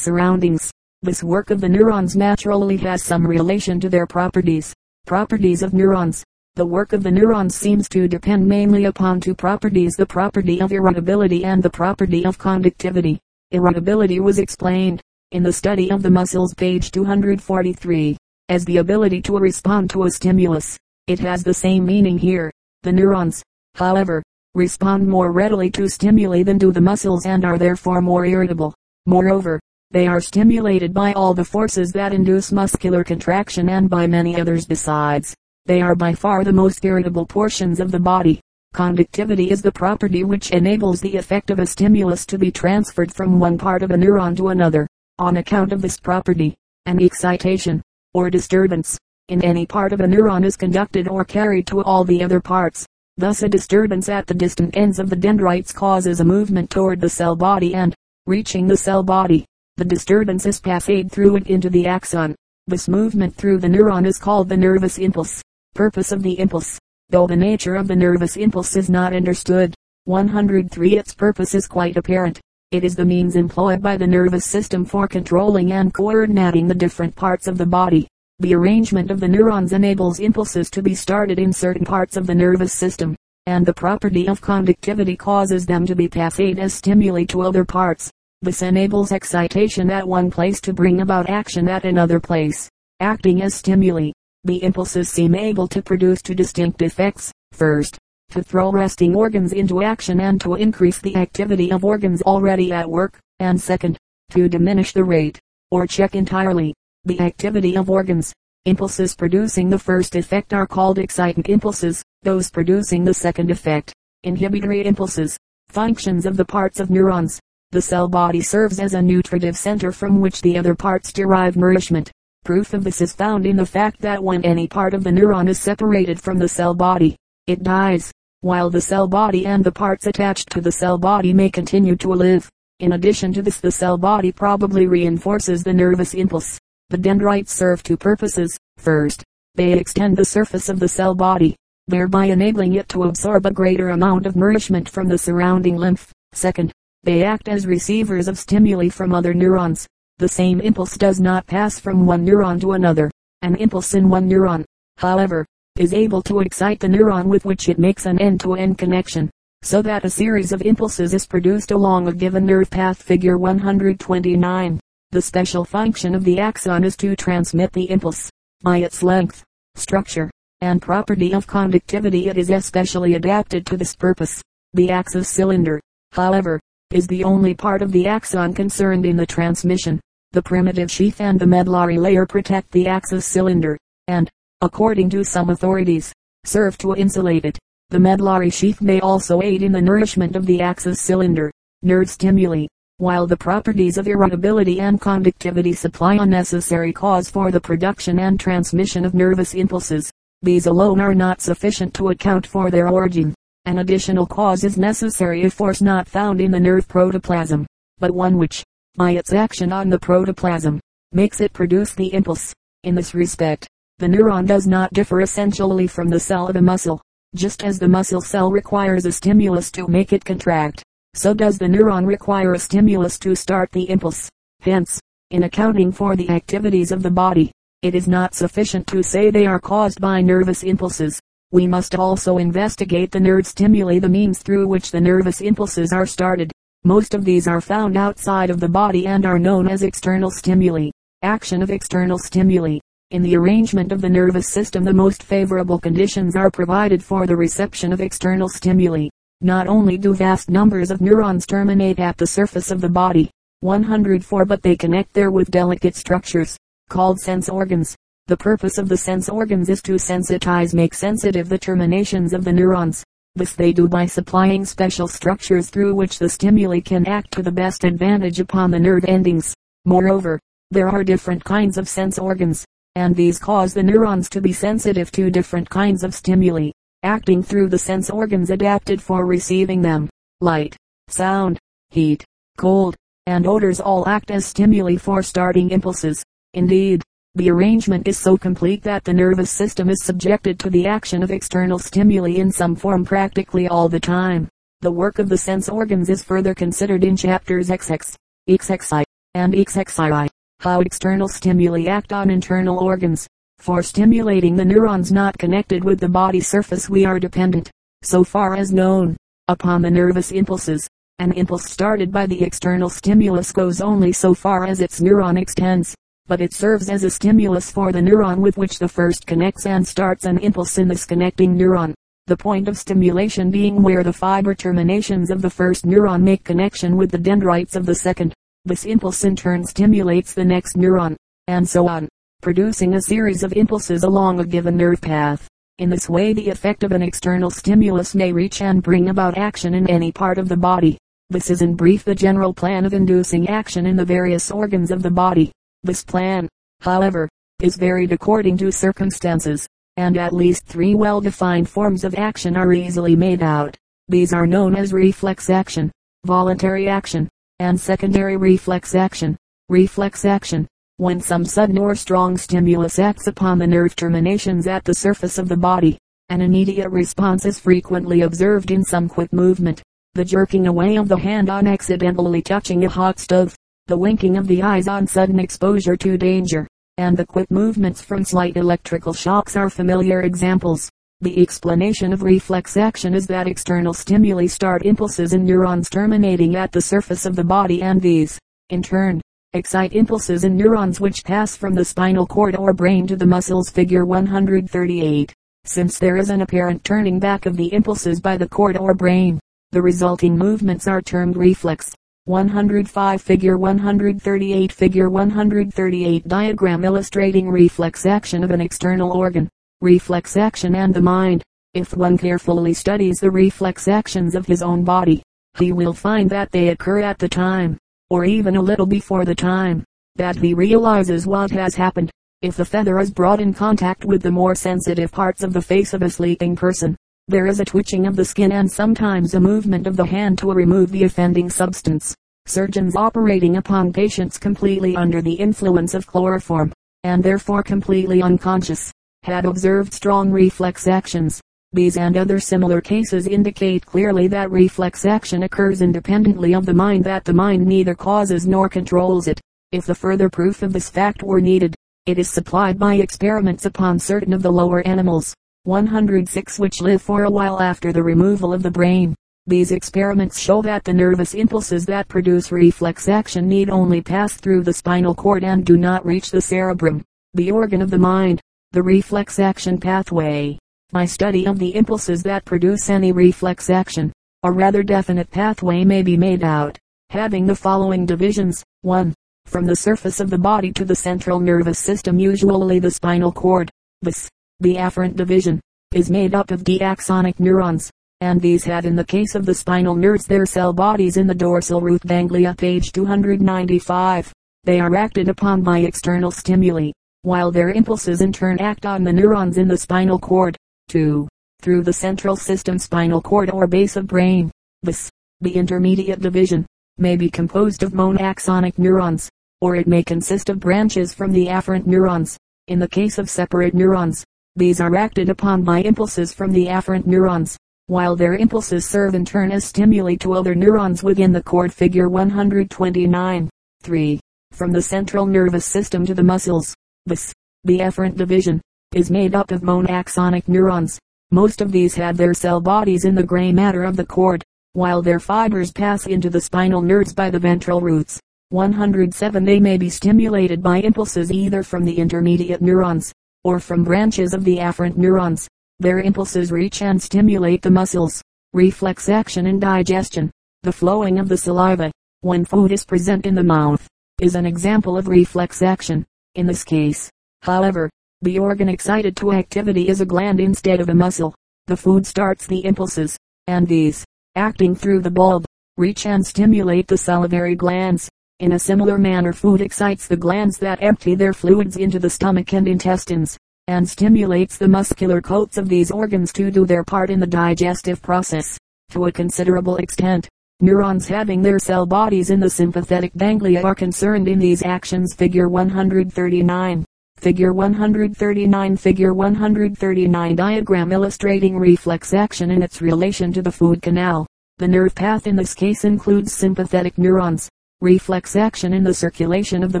surroundings. 0.00 0.70
This 1.02 1.24
work 1.24 1.50
of 1.50 1.60
the 1.60 1.68
neurons 1.68 2.14
naturally 2.14 2.76
has 2.76 3.02
some 3.02 3.26
relation 3.26 3.80
to 3.80 3.88
their 3.88 4.06
properties. 4.06 4.72
Properties 5.06 5.64
of 5.64 5.74
neurons. 5.74 6.22
The 6.54 6.66
work 6.66 6.92
of 6.92 7.02
the 7.02 7.10
neurons 7.10 7.56
seems 7.56 7.88
to 7.88 8.06
depend 8.06 8.46
mainly 8.46 8.84
upon 8.84 9.20
two 9.20 9.34
properties 9.34 9.96
the 9.96 10.06
property 10.06 10.60
of 10.60 10.70
irritability 10.70 11.44
and 11.44 11.60
the 11.60 11.68
property 11.68 12.24
of 12.24 12.38
conductivity. 12.38 13.18
Irritability 13.50 14.20
was 14.20 14.38
explained, 14.38 15.02
in 15.32 15.42
the 15.42 15.52
study 15.52 15.90
of 15.90 16.04
the 16.04 16.10
muscles 16.10 16.54
page 16.54 16.92
243, 16.92 18.16
as 18.50 18.64
the 18.64 18.76
ability 18.76 19.20
to 19.22 19.36
respond 19.36 19.90
to 19.90 20.04
a 20.04 20.10
stimulus 20.12 20.78
it 21.06 21.18
has 21.18 21.44
the 21.44 21.52
same 21.52 21.84
meaning 21.84 22.16
here. 22.16 22.50
The 22.82 22.92
neurons, 22.92 23.42
however, 23.74 24.22
respond 24.54 25.06
more 25.06 25.32
readily 25.32 25.70
to 25.72 25.88
stimuli 25.88 26.42
than 26.42 26.56
do 26.56 26.72
the 26.72 26.80
muscles 26.80 27.26
and 27.26 27.44
are 27.44 27.58
therefore 27.58 28.00
more 28.00 28.24
irritable. 28.24 28.74
Moreover, 29.04 29.60
they 29.90 30.06
are 30.06 30.20
stimulated 30.20 30.94
by 30.94 31.12
all 31.12 31.34
the 31.34 31.44
forces 31.44 31.92
that 31.92 32.14
induce 32.14 32.52
muscular 32.52 33.04
contraction 33.04 33.68
and 33.68 33.90
by 33.90 34.06
many 34.06 34.40
others 34.40 34.64
besides. 34.64 35.34
They 35.66 35.82
are 35.82 35.94
by 35.94 36.14
far 36.14 36.42
the 36.42 36.52
most 36.52 36.82
irritable 36.84 37.26
portions 37.26 37.80
of 37.80 37.90
the 37.90 38.00
body. 38.00 38.40
Conductivity 38.72 39.50
is 39.50 39.60
the 39.60 39.72
property 39.72 40.24
which 40.24 40.52
enables 40.52 41.00
the 41.00 41.16
effect 41.16 41.50
of 41.50 41.58
a 41.58 41.66
stimulus 41.66 42.24
to 42.26 42.38
be 42.38 42.50
transferred 42.50 43.12
from 43.12 43.38
one 43.38 43.58
part 43.58 43.82
of 43.82 43.90
a 43.90 43.94
neuron 43.94 44.36
to 44.38 44.48
another. 44.48 44.86
On 45.18 45.36
account 45.36 45.72
of 45.72 45.82
this 45.82 45.98
property, 45.98 46.54
an 46.86 47.00
excitation, 47.00 47.82
or 48.14 48.30
disturbance, 48.30 48.98
in 49.28 49.42
any 49.42 49.64
part 49.64 49.92
of 49.92 50.00
a 50.00 50.06
neuron 50.06 50.44
is 50.44 50.56
conducted 50.56 51.08
or 51.08 51.24
carried 51.24 51.66
to 51.66 51.82
all 51.82 52.04
the 52.04 52.22
other 52.22 52.40
parts. 52.40 52.86
Thus 53.16 53.42
a 53.42 53.48
disturbance 53.48 54.08
at 54.08 54.26
the 54.26 54.34
distant 54.34 54.76
ends 54.76 54.98
of 54.98 55.08
the 55.08 55.16
dendrites 55.16 55.72
causes 55.72 56.20
a 56.20 56.24
movement 56.24 56.68
toward 56.68 57.00
the 57.00 57.08
cell 57.08 57.34
body 57.34 57.74
and, 57.74 57.94
reaching 58.26 58.66
the 58.66 58.76
cell 58.76 59.02
body, 59.02 59.46
the 59.76 59.84
disturbance 59.84 60.46
is 60.46 60.60
passed 60.60 61.10
through 61.10 61.36
it 61.36 61.46
into 61.48 61.70
the 61.70 61.86
axon. 61.86 62.34
This 62.66 62.86
movement 62.86 63.34
through 63.34 63.58
the 63.58 63.68
neuron 63.68 64.06
is 64.06 64.18
called 64.18 64.48
the 64.48 64.56
nervous 64.56 64.98
impulse. 64.98 65.42
Purpose 65.74 66.12
of 66.12 66.22
the 66.22 66.38
impulse. 66.38 66.78
Though 67.08 67.26
the 67.26 67.36
nature 67.36 67.74
of 67.74 67.88
the 67.88 67.96
nervous 67.96 68.36
impulse 68.36 68.76
is 68.76 68.88
not 68.88 69.12
understood, 69.12 69.74
103 70.04 70.96
its 70.96 71.14
purpose 71.14 71.54
is 71.54 71.66
quite 71.66 71.96
apparent. 71.96 72.40
It 72.70 72.84
is 72.84 72.94
the 72.94 73.04
means 73.04 73.36
employed 73.36 73.82
by 73.82 73.96
the 73.96 74.06
nervous 74.06 74.44
system 74.44 74.84
for 74.84 75.08
controlling 75.08 75.72
and 75.72 75.94
coordinating 75.94 76.68
the 76.68 76.74
different 76.74 77.16
parts 77.16 77.46
of 77.46 77.58
the 77.58 77.66
body. 77.66 78.06
The 78.40 78.54
arrangement 78.54 79.12
of 79.12 79.20
the 79.20 79.28
neurons 79.28 79.72
enables 79.72 80.18
impulses 80.18 80.68
to 80.70 80.82
be 80.82 80.92
started 80.92 81.38
in 81.38 81.52
certain 81.52 81.84
parts 81.84 82.16
of 82.16 82.26
the 82.26 82.34
nervous 82.34 82.72
system, 82.72 83.14
and 83.46 83.64
the 83.64 83.72
property 83.72 84.26
of 84.26 84.40
conductivity 84.40 85.16
causes 85.16 85.66
them 85.66 85.86
to 85.86 85.94
be 85.94 86.08
passed 86.08 86.40
as 86.40 86.74
stimuli 86.74 87.26
to 87.26 87.42
other 87.42 87.64
parts. 87.64 88.10
This 88.42 88.60
enables 88.60 89.12
excitation 89.12 89.88
at 89.88 90.08
one 90.08 90.32
place 90.32 90.60
to 90.62 90.72
bring 90.72 91.00
about 91.00 91.30
action 91.30 91.68
at 91.68 91.84
another 91.84 92.18
place. 92.18 92.68
Acting 92.98 93.40
as 93.40 93.54
stimuli, 93.54 94.10
the 94.42 94.64
impulses 94.64 95.08
seem 95.08 95.36
able 95.36 95.68
to 95.68 95.80
produce 95.80 96.20
two 96.20 96.34
distinct 96.34 96.82
effects. 96.82 97.30
First, 97.52 97.96
to 98.30 98.42
throw 98.42 98.72
resting 98.72 99.14
organs 99.14 99.52
into 99.52 99.84
action 99.84 100.20
and 100.20 100.40
to 100.40 100.56
increase 100.56 100.98
the 100.98 101.14
activity 101.14 101.70
of 101.70 101.84
organs 101.84 102.20
already 102.22 102.72
at 102.72 102.90
work, 102.90 103.20
and 103.38 103.60
second, 103.60 103.96
to 104.30 104.48
diminish 104.48 104.92
the 104.92 105.04
rate, 105.04 105.38
or 105.70 105.86
check 105.86 106.16
entirely, 106.16 106.74
the 107.04 107.20
activity 107.20 107.76
of 107.76 107.90
organs. 107.90 108.32
Impulses 108.64 109.14
producing 109.14 109.68
the 109.68 109.78
first 109.78 110.16
effect 110.16 110.54
are 110.54 110.66
called 110.66 110.98
excitant 110.98 111.48
impulses, 111.48 112.02
those 112.22 112.50
producing 112.50 113.04
the 113.04 113.12
second 113.12 113.50
effect, 113.50 113.92
inhibitory 114.22 114.86
impulses. 114.86 115.36
Functions 115.68 116.24
of 116.24 116.36
the 116.36 116.44
parts 116.44 116.80
of 116.80 116.88
neurons. 116.88 117.38
The 117.72 117.82
cell 117.82 118.08
body 118.08 118.40
serves 118.40 118.80
as 118.80 118.94
a 118.94 119.02
nutritive 119.02 119.56
center 119.56 119.92
from 119.92 120.20
which 120.20 120.40
the 120.40 120.56
other 120.56 120.74
parts 120.74 121.12
derive 121.12 121.56
nourishment. 121.56 122.10
Proof 122.44 122.72
of 122.72 122.84
this 122.84 123.00
is 123.00 123.12
found 123.12 123.46
in 123.46 123.56
the 123.56 123.66
fact 123.66 124.00
that 124.00 124.22
when 124.22 124.44
any 124.44 124.68
part 124.68 124.94
of 124.94 125.02
the 125.02 125.10
neuron 125.10 125.48
is 125.48 125.58
separated 125.58 126.20
from 126.20 126.38
the 126.38 126.48
cell 126.48 126.74
body, 126.74 127.16
it 127.46 127.62
dies, 127.62 128.12
while 128.40 128.70
the 128.70 128.80
cell 128.80 129.08
body 129.08 129.46
and 129.46 129.64
the 129.64 129.72
parts 129.72 130.06
attached 130.06 130.50
to 130.50 130.60
the 130.60 130.72
cell 130.72 130.96
body 130.96 131.32
may 131.32 131.50
continue 131.50 131.96
to 131.96 132.08
live. 132.08 132.48
In 132.80 132.92
addition 132.92 133.32
to 133.32 133.42
this 133.42 133.60
the 133.60 133.70
cell 133.70 133.98
body 133.98 134.30
probably 134.30 134.86
reinforces 134.86 135.64
the 135.64 135.72
nervous 135.72 136.14
impulse. 136.14 136.58
The 136.90 136.98
dendrites 136.98 137.52
serve 137.52 137.82
two 137.82 137.96
purposes. 137.96 138.58
First, 138.76 139.24
they 139.54 139.72
extend 139.72 140.16
the 140.16 140.24
surface 140.24 140.68
of 140.68 140.80
the 140.80 140.88
cell 140.88 141.14
body, 141.14 141.56
thereby 141.88 142.26
enabling 142.26 142.74
it 142.74 142.88
to 142.90 143.04
absorb 143.04 143.46
a 143.46 143.50
greater 143.50 143.90
amount 143.90 144.26
of 144.26 144.36
nourishment 144.36 144.88
from 144.88 145.08
the 145.08 145.18
surrounding 145.18 145.76
lymph. 145.76 146.12
Second, 146.32 146.72
they 147.02 147.22
act 147.22 147.48
as 147.48 147.66
receivers 147.66 148.28
of 148.28 148.38
stimuli 148.38 148.88
from 148.88 149.14
other 149.14 149.34
neurons. 149.34 149.86
The 150.18 150.28
same 150.28 150.60
impulse 150.60 150.96
does 150.96 151.20
not 151.20 151.46
pass 151.46 151.78
from 151.78 152.06
one 152.06 152.24
neuron 152.24 152.60
to 152.60 152.72
another. 152.72 153.10
An 153.42 153.56
impulse 153.56 153.94
in 153.94 154.08
one 154.08 154.28
neuron, 154.28 154.64
however, 154.98 155.46
is 155.76 155.92
able 155.92 156.22
to 156.22 156.40
excite 156.40 156.80
the 156.80 156.88
neuron 156.88 157.26
with 157.26 157.44
which 157.44 157.68
it 157.68 157.78
makes 157.78 158.06
an 158.06 158.20
end-to-end 158.20 158.78
connection, 158.78 159.28
so 159.62 159.82
that 159.82 160.04
a 160.04 160.10
series 160.10 160.52
of 160.52 160.62
impulses 160.62 161.14
is 161.14 161.26
produced 161.26 161.70
along 161.70 162.06
a 162.06 162.12
given 162.12 162.46
nerve 162.46 162.70
path 162.70 163.02
figure 163.02 163.36
129. 163.36 164.80
The 165.14 165.22
special 165.22 165.64
function 165.64 166.12
of 166.16 166.24
the 166.24 166.40
axon 166.40 166.82
is 166.82 166.96
to 166.96 167.14
transmit 167.14 167.72
the 167.72 167.88
impulse. 167.88 168.28
By 168.64 168.78
its 168.78 169.00
length, 169.00 169.44
structure, 169.76 170.28
and 170.60 170.82
property 170.82 171.32
of 171.32 171.46
conductivity 171.46 172.26
it 172.26 172.36
is 172.36 172.50
especially 172.50 173.14
adapted 173.14 173.64
to 173.66 173.76
this 173.76 173.94
purpose. 173.94 174.42
The 174.72 174.90
axis 174.90 175.28
cylinder, 175.28 175.80
however, 176.10 176.58
is 176.90 177.06
the 177.06 177.22
only 177.22 177.54
part 177.54 177.80
of 177.80 177.92
the 177.92 178.08
axon 178.08 178.54
concerned 178.54 179.06
in 179.06 179.16
the 179.16 179.24
transmission. 179.24 180.00
The 180.32 180.42
primitive 180.42 180.90
sheath 180.90 181.20
and 181.20 181.38
the 181.38 181.46
medullary 181.46 181.96
layer 181.96 182.26
protect 182.26 182.72
the 182.72 182.88
axis 182.88 183.24
cylinder, 183.24 183.78
and, 184.08 184.28
according 184.62 185.10
to 185.10 185.22
some 185.22 185.48
authorities, 185.48 186.12
serve 186.44 186.76
to 186.78 186.96
insulate 186.96 187.44
it. 187.44 187.56
The 187.90 188.00
medullary 188.00 188.50
sheath 188.50 188.80
may 188.80 188.98
also 188.98 189.42
aid 189.42 189.62
in 189.62 189.70
the 189.70 189.80
nourishment 189.80 190.34
of 190.34 190.44
the 190.44 190.60
axis 190.60 191.00
cylinder. 191.00 191.52
Nerve 191.84 192.10
stimuli, 192.10 192.66
while 192.98 193.26
the 193.26 193.36
properties 193.36 193.98
of 193.98 194.06
irritability 194.06 194.78
and 194.78 195.00
conductivity 195.00 195.72
supply 195.72 196.14
a 196.14 196.24
necessary 196.24 196.92
cause 196.92 197.28
for 197.28 197.50
the 197.50 197.60
production 197.60 198.20
and 198.20 198.38
transmission 198.38 199.04
of 199.04 199.14
nervous 199.14 199.52
impulses, 199.52 200.12
these 200.42 200.66
alone 200.66 201.00
are 201.00 201.14
not 201.14 201.40
sufficient 201.40 201.92
to 201.92 202.10
account 202.10 202.46
for 202.46 202.70
their 202.70 202.88
origin. 202.88 203.34
An 203.64 203.78
additional 203.78 204.26
cause 204.26 204.62
is 204.62 204.78
necessary 204.78 205.42
a 205.42 205.50
force 205.50 205.82
not 205.82 206.06
found 206.06 206.40
in 206.40 206.52
the 206.52 206.60
nerve 206.60 206.86
protoplasm, 206.86 207.66
but 207.98 208.12
one 208.12 208.38
which, 208.38 208.62
by 208.94 209.10
its 209.10 209.32
action 209.32 209.72
on 209.72 209.88
the 209.88 209.98
protoplasm, 209.98 210.78
makes 211.10 211.40
it 211.40 211.52
produce 211.52 211.94
the 211.94 212.14
impulse. 212.14 212.54
In 212.84 212.94
this 212.94 213.12
respect, 213.12 213.66
the 213.98 214.06
neuron 214.06 214.46
does 214.46 214.68
not 214.68 214.92
differ 214.92 215.20
essentially 215.20 215.88
from 215.88 216.08
the 216.08 216.20
cell 216.20 216.46
of 216.46 216.54
a 216.54 216.62
muscle, 216.62 217.02
just 217.34 217.64
as 217.64 217.80
the 217.80 217.88
muscle 217.88 218.20
cell 218.20 218.52
requires 218.52 219.04
a 219.04 219.10
stimulus 219.10 219.72
to 219.72 219.88
make 219.88 220.12
it 220.12 220.24
contract 220.24 220.84
so 221.16 221.32
does 221.32 221.58
the 221.58 221.66
neuron 221.66 222.06
require 222.06 222.54
a 222.54 222.58
stimulus 222.58 223.18
to 223.20 223.34
start 223.34 223.70
the 223.72 223.88
impulse. 223.88 224.28
Hence, 224.60 225.00
in 225.30 225.44
accounting 225.44 225.92
for 225.92 226.16
the 226.16 226.28
activities 226.30 226.92
of 226.92 227.02
the 227.02 227.10
body, 227.10 227.50
it 227.82 227.94
is 227.94 228.08
not 228.08 228.34
sufficient 228.34 228.86
to 228.88 229.02
say 229.02 229.30
they 229.30 229.46
are 229.46 229.60
caused 229.60 230.00
by 230.00 230.20
nervous 230.20 230.62
impulses. 230.62 231.20
We 231.52 231.66
must 231.66 231.94
also 231.94 232.38
investigate 232.38 233.10
the 233.10 233.20
nerve 233.20 233.46
stimuli 233.46 233.98
the 233.98 234.08
means 234.08 234.40
through 234.40 234.66
which 234.66 234.90
the 234.90 235.00
nervous 235.00 235.40
impulses 235.40 235.92
are 235.92 236.06
started. 236.06 236.50
Most 236.82 237.14
of 237.14 237.24
these 237.24 237.46
are 237.46 237.60
found 237.60 237.96
outside 237.96 238.50
of 238.50 238.60
the 238.60 238.68
body 238.68 239.06
and 239.06 239.24
are 239.24 239.38
known 239.38 239.68
as 239.68 239.82
external 239.82 240.30
stimuli. 240.30 240.90
Action 241.22 241.62
of 241.62 241.70
external 241.70 242.18
stimuli. 242.18 242.78
In 243.10 243.22
the 243.22 243.36
arrangement 243.36 243.92
of 243.92 244.00
the 244.00 244.08
nervous 244.08 244.48
system 244.48 244.82
the 244.82 244.92
most 244.92 245.22
favorable 245.22 245.78
conditions 245.78 246.36
are 246.36 246.50
provided 246.50 247.04
for 247.04 247.26
the 247.26 247.36
reception 247.36 247.92
of 247.92 248.00
external 248.00 248.48
stimuli. 248.48 249.08
Not 249.44 249.68
only 249.68 249.98
do 249.98 250.14
vast 250.14 250.48
numbers 250.48 250.90
of 250.90 251.02
neurons 251.02 251.44
terminate 251.44 251.98
at 251.98 252.16
the 252.16 252.26
surface 252.26 252.70
of 252.70 252.80
the 252.80 252.88
body, 252.88 253.30
104 253.60 254.46
but 254.46 254.62
they 254.62 254.74
connect 254.74 255.12
there 255.12 255.30
with 255.30 255.50
delicate 255.50 255.94
structures, 255.94 256.56
called 256.88 257.20
sense 257.20 257.50
organs. 257.50 257.94
The 258.26 258.38
purpose 258.38 258.78
of 258.78 258.88
the 258.88 258.96
sense 258.96 259.28
organs 259.28 259.68
is 259.68 259.82
to 259.82 259.96
sensitize 259.96 260.72
make 260.72 260.94
sensitive 260.94 261.50
the 261.50 261.58
terminations 261.58 262.32
of 262.32 262.42
the 262.42 262.54
neurons. 262.54 263.04
This 263.34 263.52
they 263.52 263.74
do 263.74 263.86
by 263.86 264.06
supplying 264.06 264.64
special 264.64 265.06
structures 265.06 265.68
through 265.68 265.94
which 265.94 266.18
the 266.18 266.30
stimuli 266.30 266.80
can 266.80 267.06
act 267.06 267.30
to 267.32 267.42
the 267.42 267.52
best 267.52 267.84
advantage 267.84 268.40
upon 268.40 268.70
the 268.70 268.80
nerve 268.80 269.04
endings. 269.04 269.54
Moreover, 269.84 270.40
there 270.70 270.88
are 270.88 271.04
different 271.04 271.44
kinds 271.44 271.76
of 271.76 271.86
sense 271.86 272.18
organs, 272.18 272.64
and 272.94 273.14
these 273.14 273.38
cause 273.38 273.74
the 273.74 273.82
neurons 273.82 274.30
to 274.30 274.40
be 274.40 274.54
sensitive 274.54 275.12
to 275.12 275.30
different 275.30 275.68
kinds 275.68 276.02
of 276.02 276.14
stimuli 276.14 276.70
acting 277.04 277.42
through 277.42 277.68
the 277.68 277.78
sense 277.78 278.10
organs 278.10 278.50
adapted 278.50 279.00
for 279.00 279.26
receiving 279.26 279.82
them. 279.82 280.08
Light, 280.40 280.76
sound, 281.08 281.58
heat, 281.90 282.24
cold, 282.56 282.96
and 283.26 283.46
odors 283.46 283.78
all 283.78 284.08
act 284.08 284.30
as 284.30 284.46
stimuli 284.46 284.96
for 284.96 285.22
starting 285.22 285.70
impulses. 285.70 286.24
Indeed, 286.54 287.02
The 287.36 287.50
arrangement 287.50 288.06
is 288.06 288.16
so 288.16 288.36
complete 288.36 288.80
that 288.84 289.02
the 289.02 289.12
nervous 289.12 289.50
system 289.50 289.90
is 289.90 290.04
subjected 290.04 290.56
to 290.60 290.70
the 290.70 290.86
action 290.86 291.20
of 291.20 291.32
external 291.32 291.80
stimuli 291.80 292.36
in 292.36 292.52
some 292.52 292.76
form 292.76 293.04
practically 293.04 293.66
all 293.66 293.88
the 293.88 293.98
time. 293.98 294.48
The 294.82 294.92
work 294.92 295.18
of 295.18 295.28
the 295.28 295.36
sense 295.36 295.68
organs 295.68 296.08
is 296.08 296.22
further 296.22 296.54
considered 296.54 297.02
in 297.02 297.16
chapters 297.16 297.70
XX, 297.70 298.14
XXI, 298.48 299.02
and 299.34 299.52
XXII. 299.52 300.28
How 300.60 300.80
external 300.80 301.26
stimuli 301.26 301.86
act 301.86 302.12
on 302.12 302.30
internal 302.30 302.78
organs. 302.78 303.26
For 303.64 303.82
stimulating 303.82 304.56
the 304.56 304.64
neurons 304.66 305.10
not 305.10 305.38
connected 305.38 305.84
with 305.84 305.98
the 305.98 306.06
body 306.06 306.40
surface 306.40 306.90
we 306.90 307.06
are 307.06 307.18
dependent, 307.18 307.70
so 308.02 308.22
far 308.22 308.56
as 308.56 308.74
known, 308.74 309.16
upon 309.48 309.80
the 309.80 309.90
nervous 309.90 310.32
impulses. 310.32 310.86
An 311.18 311.32
impulse 311.32 311.64
started 311.64 312.12
by 312.12 312.26
the 312.26 312.42
external 312.42 312.90
stimulus 312.90 313.52
goes 313.52 313.80
only 313.80 314.12
so 314.12 314.34
far 314.34 314.66
as 314.66 314.82
its 314.82 315.00
neuron 315.00 315.40
extends, 315.40 315.94
but 316.26 316.42
it 316.42 316.52
serves 316.52 316.90
as 316.90 317.04
a 317.04 317.10
stimulus 317.10 317.70
for 317.70 317.90
the 317.90 318.02
neuron 318.02 318.40
with 318.40 318.58
which 318.58 318.78
the 318.78 318.86
first 318.86 319.26
connects 319.26 319.64
and 319.64 319.88
starts 319.88 320.26
an 320.26 320.36
impulse 320.40 320.76
in 320.76 320.86
this 320.86 321.06
connecting 321.06 321.56
neuron. 321.56 321.94
The 322.26 322.36
point 322.36 322.68
of 322.68 322.76
stimulation 322.76 323.50
being 323.50 323.82
where 323.82 324.02
the 324.02 324.12
fiber 324.12 324.54
terminations 324.54 325.30
of 325.30 325.40
the 325.40 325.48
first 325.48 325.86
neuron 325.86 326.20
make 326.20 326.44
connection 326.44 326.98
with 326.98 327.10
the 327.10 327.16
dendrites 327.16 327.76
of 327.76 327.86
the 327.86 327.94
second. 327.94 328.34
This 328.66 328.84
impulse 328.84 329.24
in 329.24 329.34
turn 329.34 329.64
stimulates 329.64 330.34
the 330.34 330.44
next 330.44 330.76
neuron, 330.76 331.16
and 331.48 331.66
so 331.66 331.88
on, 331.88 332.08
producing 332.44 332.92
a 332.92 333.00
series 333.00 333.42
of 333.42 333.54
impulses 333.54 334.02
along 334.02 334.38
a 334.38 334.44
given 334.44 334.76
nerve 334.76 335.00
path. 335.00 335.48
In 335.78 335.88
this 335.88 336.10
way 336.10 336.34
the 336.34 336.50
effect 336.50 336.82
of 336.84 336.92
an 336.92 337.00
external 337.00 337.50
stimulus 337.50 338.14
may 338.14 338.34
reach 338.34 338.60
and 338.60 338.82
bring 338.82 339.08
about 339.08 339.38
action 339.38 339.72
in 339.72 339.88
any 339.88 340.12
part 340.12 340.36
of 340.36 340.50
the 340.50 340.56
body. 340.56 340.98
This 341.30 341.48
is 341.48 341.62
in 341.62 341.74
brief 341.74 342.04
the 342.04 342.14
general 342.14 342.52
plan 342.52 342.84
of 342.84 342.92
inducing 342.92 343.48
action 343.48 343.86
in 343.86 343.96
the 343.96 344.04
various 344.04 344.50
organs 344.50 344.90
of 344.90 345.02
the 345.02 345.10
body. 345.10 345.52
This 345.84 346.04
plan, 346.04 346.46
however, 346.82 347.30
is 347.62 347.78
varied 347.78 348.12
according 348.12 348.58
to 348.58 348.70
circumstances, 348.70 349.66
and 349.96 350.18
at 350.18 350.34
least 350.34 350.66
three 350.66 350.94
well-defined 350.94 351.66
forms 351.66 352.04
of 352.04 352.14
action 352.14 352.58
are 352.58 352.74
easily 352.74 353.16
made 353.16 353.42
out. 353.42 353.74
These 354.08 354.34
are 354.34 354.46
known 354.46 354.76
as 354.76 354.92
reflex 354.92 355.48
action, 355.48 355.90
voluntary 356.26 356.90
action, 356.90 357.26
and 357.58 357.80
secondary 357.80 358.36
reflex 358.36 358.94
action. 358.94 359.34
Reflex 359.70 360.26
action, 360.26 360.68
when 360.98 361.20
some 361.20 361.44
sudden 361.44 361.76
or 361.76 361.96
strong 361.96 362.36
stimulus 362.36 363.00
acts 363.00 363.26
upon 363.26 363.58
the 363.58 363.66
nerve 363.66 363.96
terminations 363.96 364.68
at 364.68 364.84
the 364.84 364.94
surface 364.94 365.38
of 365.38 365.48
the 365.48 365.56
body, 365.56 365.98
an 366.28 366.40
immediate 366.40 366.88
response 366.88 367.44
is 367.44 367.58
frequently 367.58 368.20
observed 368.20 368.70
in 368.70 368.84
some 368.84 369.08
quick 369.08 369.32
movement. 369.32 369.82
The 370.12 370.24
jerking 370.24 370.68
away 370.68 370.94
of 370.94 371.08
the 371.08 371.16
hand 371.16 371.50
on 371.50 371.66
accidentally 371.66 372.42
touching 372.42 372.84
a 372.84 372.88
hot 372.88 373.18
stove, 373.18 373.56
the 373.88 373.98
winking 373.98 374.36
of 374.36 374.46
the 374.46 374.62
eyes 374.62 374.86
on 374.86 375.08
sudden 375.08 375.40
exposure 375.40 375.96
to 375.96 376.16
danger, 376.16 376.68
and 376.96 377.16
the 377.16 377.26
quick 377.26 377.50
movements 377.50 378.00
from 378.00 378.22
slight 378.22 378.56
electrical 378.56 379.12
shocks 379.12 379.56
are 379.56 379.70
familiar 379.70 380.22
examples. 380.22 380.88
The 381.22 381.42
explanation 381.42 382.12
of 382.12 382.22
reflex 382.22 382.76
action 382.76 383.14
is 383.14 383.26
that 383.26 383.48
external 383.48 383.94
stimuli 383.94 384.46
start 384.46 384.84
impulses 384.84 385.32
in 385.32 385.44
neurons 385.44 385.90
terminating 385.90 386.54
at 386.54 386.70
the 386.70 386.80
surface 386.80 387.26
of 387.26 387.34
the 387.34 387.42
body 387.42 387.82
and 387.82 388.00
these, 388.00 388.38
in 388.70 388.80
turn, 388.80 389.20
excite 389.54 389.92
impulses 389.92 390.42
in 390.42 390.56
neurons 390.56 391.00
which 391.00 391.22
pass 391.24 391.56
from 391.56 391.74
the 391.74 391.84
spinal 391.84 392.26
cord 392.26 392.56
or 392.56 392.72
brain 392.72 393.06
to 393.06 393.14
the 393.14 393.24
muscles 393.24 393.70
figure 393.70 394.04
138. 394.04 395.32
Since 395.64 396.00
there 396.00 396.16
is 396.16 396.28
an 396.28 396.42
apparent 396.42 396.82
turning 396.82 397.20
back 397.20 397.46
of 397.46 397.56
the 397.56 397.72
impulses 397.72 398.20
by 398.20 398.36
the 398.36 398.48
cord 398.48 398.76
or 398.76 398.94
brain, 398.94 399.38
the 399.70 399.80
resulting 399.80 400.36
movements 400.36 400.88
are 400.88 401.00
termed 401.00 401.36
reflex. 401.36 401.94
105 402.24 403.22
Figure 403.22 403.56
138 403.56 404.72
Figure 404.72 405.08
138 405.08 406.26
Diagram 406.26 406.84
illustrating 406.84 407.48
reflex 407.48 408.06
action 408.06 408.42
of 408.42 408.50
an 408.50 408.60
external 408.60 409.12
organ. 409.12 409.48
Reflex 409.80 410.36
action 410.36 410.74
and 410.74 410.92
the 410.92 411.00
mind. 411.00 411.44
If 411.74 411.96
one 411.96 412.18
carefully 412.18 412.74
studies 412.74 413.18
the 413.18 413.30
reflex 413.30 413.86
actions 413.86 414.34
of 414.34 414.46
his 414.46 414.62
own 414.62 414.82
body, 414.82 415.22
he 415.58 415.72
will 415.72 415.92
find 415.92 416.28
that 416.30 416.50
they 416.50 416.68
occur 416.70 417.00
at 417.00 417.18
the 417.18 417.28
time, 417.28 417.78
or 418.14 418.24
even 418.24 418.54
a 418.54 418.62
little 418.62 418.86
before 418.86 419.24
the 419.24 419.34
time, 419.34 419.82
that 420.14 420.36
he 420.36 420.54
realizes 420.54 421.26
what 421.26 421.50
has 421.50 421.74
happened. 421.74 422.12
If 422.42 422.56
the 422.56 422.64
feather 422.64 423.00
is 423.00 423.10
brought 423.10 423.40
in 423.40 423.52
contact 423.52 424.04
with 424.04 424.22
the 424.22 424.30
more 424.30 424.54
sensitive 424.54 425.10
parts 425.10 425.42
of 425.42 425.52
the 425.52 425.60
face 425.60 425.92
of 425.92 426.02
a 426.02 426.08
sleeping 426.08 426.54
person, 426.54 426.94
there 427.26 427.48
is 427.48 427.58
a 427.58 427.64
twitching 427.64 428.06
of 428.06 428.14
the 428.14 428.24
skin 428.24 428.52
and 428.52 428.70
sometimes 428.70 429.34
a 429.34 429.40
movement 429.40 429.88
of 429.88 429.96
the 429.96 430.06
hand 430.06 430.38
to 430.38 430.52
remove 430.52 430.92
the 430.92 431.02
offending 431.02 431.50
substance. 431.50 432.14
Surgeons 432.46 432.94
operating 432.94 433.56
upon 433.56 433.92
patients 433.92 434.38
completely 434.38 434.94
under 434.94 435.20
the 435.20 435.34
influence 435.34 435.92
of 435.92 436.06
chloroform, 436.06 436.72
and 437.02 437.20
therefore 437.20 437.64
completely 437.64 438.22
unconscious, 438.22 438.92
had 439.24 439.44
observed 439.44 439.92
strong 439.92 440.30
reflex 440.30 440.86
actions. 440.86 441.40
These 441.74 441.96
and 441.96 442.16
other 442.16 442.38
similar 442.38 442.80
cases 442.80 443.26
indicate 443.26 443.84
clearly 443.84 444.28
that 444.28 444.52
reflex 444.52 445.04
action 445.04 445.42
occurs 445.42 445.82
independently 445.82 446.54
of 446.54 446.66
the 446.66 446.72
mind 446.72 447.02
that 447.02 447.24
the 447.24 447.32
mind 447.32 447.66
neither 447.66 447.96
causes 447.96 448.46
nor 448.46 448.68
controls 448.68 449.26
it. 449.26 449.40
If 449.72 449.84
the 449.84 449.94
further 449.96 450.30
proof 450.30 450.62
of 450.62 450.72
this 450.72 450.88
fact 450.88 451.24
were 451.24 451.40
needed, 451.40 451.74
it 452.06 452.16
is 452.16 452.30
supplied 452.30 452.78
by 452.78 452.94
experiments 452.94 453.66
upon 453.66 453.98
certain 453.98 454.32
of 454.32 454.40
the 454.40 454.52
lower 454.52 454.86
animals. 454.86 455.34
106 455.64 456.60
which 456.60 456.80
live 456.80 457.02
for 457.02 457.24
a 457.24 457.30
while 457.30 457.60
after 457.60 457.92
the 457.92 458.04
removal 458.04 458.54
of 458.54 458.62
the 458.62 458.70
brain. 458.70 459.16
These 459.48 459.72
experiments 459.72 460.38
show 460.38 460.62
that 460.62 460.84
the 460.84 460.92
nervous 460.92 461.34
impulses 461.34 461.86
that 461.86 462.06
produce 462.06 462.52
reflex 462.52 463.08
action 463.08 463.48
need 463.48 463.68
only 463.68 464.00
pass 464.00 464.34
through 464.34 464.62
the 464.62 464.72
spinal 464.72 465.16
cord 465.16 465.42
and 465.42 465.66
do 465.66 465.76
not 465.76 466.06
reach 466.06 466.30
the 466.30 466.40
cerebrum, 466.40 467.02
the 467.32 467.50
organ 467.50 467.82
of 467.82 467.90
the 467.90 467.98
mind. 467.98 468.40
The 468.70 468.82
reflex 468.82 469.40
action 469.40 469.78
pathway. 469.78 470.60
By 470.94 471.06
study 471.06 471.44
of 471.48 471.58
the 471.58 471.74
impulses 471.74 472.22
that 472.22 472.44
produce 472.44 472.88
any 472.88 473.10
reflex 473.10 473.68
action, 473.68 474.12
a 474.44 474.52
rather 474.52 474.84
definite 474.84 475.28
pathway 475.28 475.82
may 475.82 476.02
be 476.02 476.16
made 476.16 476.44
out, 476.44 476.78
having 477.10 477.46
the 477.46 477.56
following 477.56 478.06
divisions. 478.06 478.62
1. 478.82 479.12
From 479.46 479.66
the 479.66 479.74
surface 479.74 480.20
of 480.20 480.30
the 480.30 480.38
body 480.38 480.70
to 480.74 480.84
the 480.84 480.94
central 480.94 481.40
nervous 481.40 481.80
system 481.80 482.20
usually 482.20 482.78
the 482.78 482.92
spinal 482.92 483.32
cord. 483.32 483.72
This 484.02 484.28
the 484.60 484.76
afferent 484.76 485.16
division, 485.16 485.60
is 485.92 486.12
made 486.12 486.32
up 486.32 486.52
of 486.52 486.62
diaxonic 486.62 487.40
neurons, 487.40 487.90
and 488.20 488.40
these 488.40 488.62
had 488.62 488.84
in 488.84 488.94
the 488.94 489.02
case 489.02 489.34
of 489.34 489.46
the 489.46 489.54
spinal 489.54 489.96
nerves 489.96 490.26
their 490.26 490.46
cell 490.46 490.72
bodies 490.72 491.16
in 491.16 491.26
the 491.26 491.34
dorsal 491.34 491.80
root 491.80 492.02
ganglia 492.02 492.54
page 492.54 492.92
295. 492.92 494.32
They 494.62 494.78
are 494.78 494.94
acted 494.94 495.28
upon 495.28 495.62
by 495.62 495.80
external 495.80 496.30
stimuli, 496.30 496.92
while 497.22 497.50
their 497.50 497.70
impulses 497.70 498.20
in 498.20 498.32
turn 498.32 498.60
act 498.60 498.86
on 498.86 499.02
the 499.02 499.12
neurons 499.12 499.58
in 499.58 499.66
the 499.66 499.76
spinal 499.76 500.20
cord. 500.20 500.56
2. 500.88 501.28
Through 501.62 501.82
the 501.82 501.92
central 501.92 502.36
system 502.36 502.78
spinal 502.78 503.22
cord 503.22 503.50
or 503.50 503.66
base 503.66 503.96
of 503.96 504.06
brain. 504.06 504.50
This, 504.82 505.10
the 505.40 505.54
intermediate 505.54 506.20
division, 506.20 506.66
may 506.98 507.16
be 507.16 507.30
composed 507.30 507.82
of 507.82 507.92
monaxonic 507.92 508.78
neurons, 508.78 509.30
or 509.60 509.76
it 509.76 509.86
may 509.86 510.02
consist 510.02 510.48
of 510.48 510.60
branches 510.60 511.14
from 511.14 511.32
the 511.32 511.46
afferent 511.46 511.86
neurons. 511.86 512.38
In 512.68 512.78
the 512.78 512.88
case 512.88 513.18
of 513.18 513.28
separate 513.28 513.74
neurons, 513.74 514.24
these 514.56 514.80
are 514.80 514.94
acted 514.94 515.28
upon 515.28 515.64
by 515.64 515.80
impulses 515.80 516.32
from 516.32 516.52
the 516.52 516.66
afferent 516.66 517.06
neurons, 517.06 517.58
while 517.86 518.14
their 518.14 518.36
impulses 518.36 518.86
serve 518.86 519.14
in 519.14 519.24
turn 519.24 519.50
as 519.50 519.64
stimuli 519.64 520.14
to 520.16 520.32
other 520.32 520.54
neurons 520.54 521.02
within 521.02 521.32
the 521.32 521.42
cord 521.42 521.72
figure 521.72 522.08
129. 522.08 523.50
3. 523.82 524.20
From 524.52 524.70
the 524.70 524.82
central 524.82 525.26
nervous 525.26 525.66
system 525.66 526.06
to 526.06 526.14
the 526.14 526.22
muscles. 526.22 526.74
This, 527.04 527.32
the 527.64 527.80
efferent 527.80 528.16
division, 528.16 528.60
is 528.94 529.10
made 529.10 529.34
up 529.34 529.50
of 529.50 529.62
monaxonic 529.62 530.46
neurons. 530.48 530.98
Most 531.30 531.60
of 531.60 531.72
these 531.72 531.94
have 531.96 532.16
their 532.16 532.34
cell 532.34 532.60
bodies 532.60 533.04
in 533.04 533.14
the 533.14 533.22
gray 533.22 533.52
matter 533.52 533.82
of 533.82 533.96
the 533.96 534.06
cord, 534.06 534.44
while 534.72 535.02
their 535.02 535.20
fibers 535.20 535.72
pass 535.72 536.06
into 536.06 536.30
the 536.30 536.40
spinal 536.40 536.80
nerves 536.80 537.12
by 537.12 537.30
the 537.30 537.38
ventral 537.38 537.80
roots. 537.80 538.20
107 538.50 539.44
They 539.44 539.58
may 539.58 539.76
be 539.76 539.90
stimulated 539.90 540.62
by 540.62 540.78
impulses 540.78 541.32
either 541.32 541.62
from 541.62 541.84
the 541.84 541.98
intermediate 541.98 542.62
neurons, 542.62 543.12
or 543.42 543.58
from 543.58 543.82
branches 543.82 544.32
of 544.32 544.44
the 544.44 544.58
afferent 544.58 544.96
neurons. 544.96 545.48
Their 545.80 546.00
impulses 546.00 546.52
reach 546.52 546.82
and 546.82 547.02
stimulate 547.02 547.62
the 547.62 547.70
muscles. 547.70 548.22
Reflex 548.52 549.08
action 549.08 549.46
and 549.46 549.60
digestion. 549.60 550.30
The 550.62 550.72
flowing 550.72 551.18
of 551.18 551.28
the 551.28 551.36
saliva, 551.36 551.90
when 552.20 552.44
food 552.44 552.70
is 552.70 552.84
present 552.84 553.26
in 553.26 553.34
the 553.34 553.42
mouth, 553.42 553.88
is 554.20 554.36
an 554.36 554.46
example 554.46 554.96
of 554.96 555.08
reflex 555.08 555.60
action. 555.62 556.04
In 556.36 556.46
this 556.46 556.62
case, 556.62 557.10
however, 557.42 557.90
the 558.24 558.38
organ 558.38 558.70
excited 558.70 559.14
to 559.16 559.32
activity 559.32 559.88
is 559.88 560.00
a 560.00 560.06
gland 560.06 560.40
instead 560.40 560.80
of 560.80 560.88
a 560.88 560.94
muscle. 560.94 561.34
The 561.66 561.76
food 561.76 562.06
starts 562.06 562.46
the 562.46 562.64
impulses, 562.64 563.18
and 563.46 563.68
these, 563.68 564.04
acting 564.34 564.74
through 564.74 565.00
the 565.00 565.10
bulb, 565.10 565.44
reach 565.76 566.06
and 566.06 566.26
stimulate 566.26 566.88
the 566.88 566.96
salivary 566.96 567.54
glands. 567.54 568.08
In 568.40 568.52
a 568.52 568.58
similar 568.58 568.96
manner 568.96 569.32
food 569.32 569.60
excites 569.60 570.08
the 570.08 570.16
glands 570.16 570.56
that 570.58 570.82
empty 570.82 571.14
their 571.14 571.34
fluids 571.34 571.76
into 571.76 571.98
the 571.98 572.08
stomach 572.08 572.54
and 572.54 572.66
intestines, 572.66 573.36
and 573.68 573.88
stimulates 573.88 574.56
the 574.56 574.68
muscular 574.68 575.20
coats 575.20 575.58
of 575.58 575.68
these 575.68 575.90
organs 575.90 576.32
to 576.32 576.50
do 576.50 576.64
their 576.64 576.82
part 576.82 577.10
in 577.10 577.20
the 577.20 577.26
digestive 577.26 578.00
process. 578.00 578.58
To 578.92 579.04
a 579.04 579.12
considerable 579.12 579.76
extent, 579.76 580.28
neurons 580.60 581.08
having 581.08 581.42
their 581.42 581.58
cell 581.58 581.84
bodies 581.84 582.30
in 582.30 582.40
the 582.40 582.50
sympathetic 582.50 583.12
ganglia 583.16 583.62
are 583.62 583.74
concerned 583.74 584.28
in 584.28 584.38
these 584.38 584.64
actions 584.64 585.14
figure 585.14 585.48
139. 585.48 586.84
Figure 587.16 587.52
139 587.52 588.76
Figure 588.76 589.14
139 589.14 590.36
Diagram 590.36 590.92
illustrating 590.92 591.58
reflex 591.58 592.12
action 592.12 592.50
in 592.50 592.62
its 592.62 592.82
relation 592.82 593.32
to 593.32 593.40
the 593.40 593.50
food 593.50 593.80
canal. 593.80 594.26
The 594.58 594.68
nerve 594.68 594.94
path 594.94 595.26
in 595.26 595.34
this 595.34 595.54
case 595.54 595.84
includes 595.84 596.32
sympathetic 596.32 596.98
neurons. 596.98 597.48
Reflex 597.80 598.36
action 598.36 598.72
in 598.72 598.84
the 598.84 598.92
circulation 598.92 599.62
of 599.62 599.72
the 599.72 599.80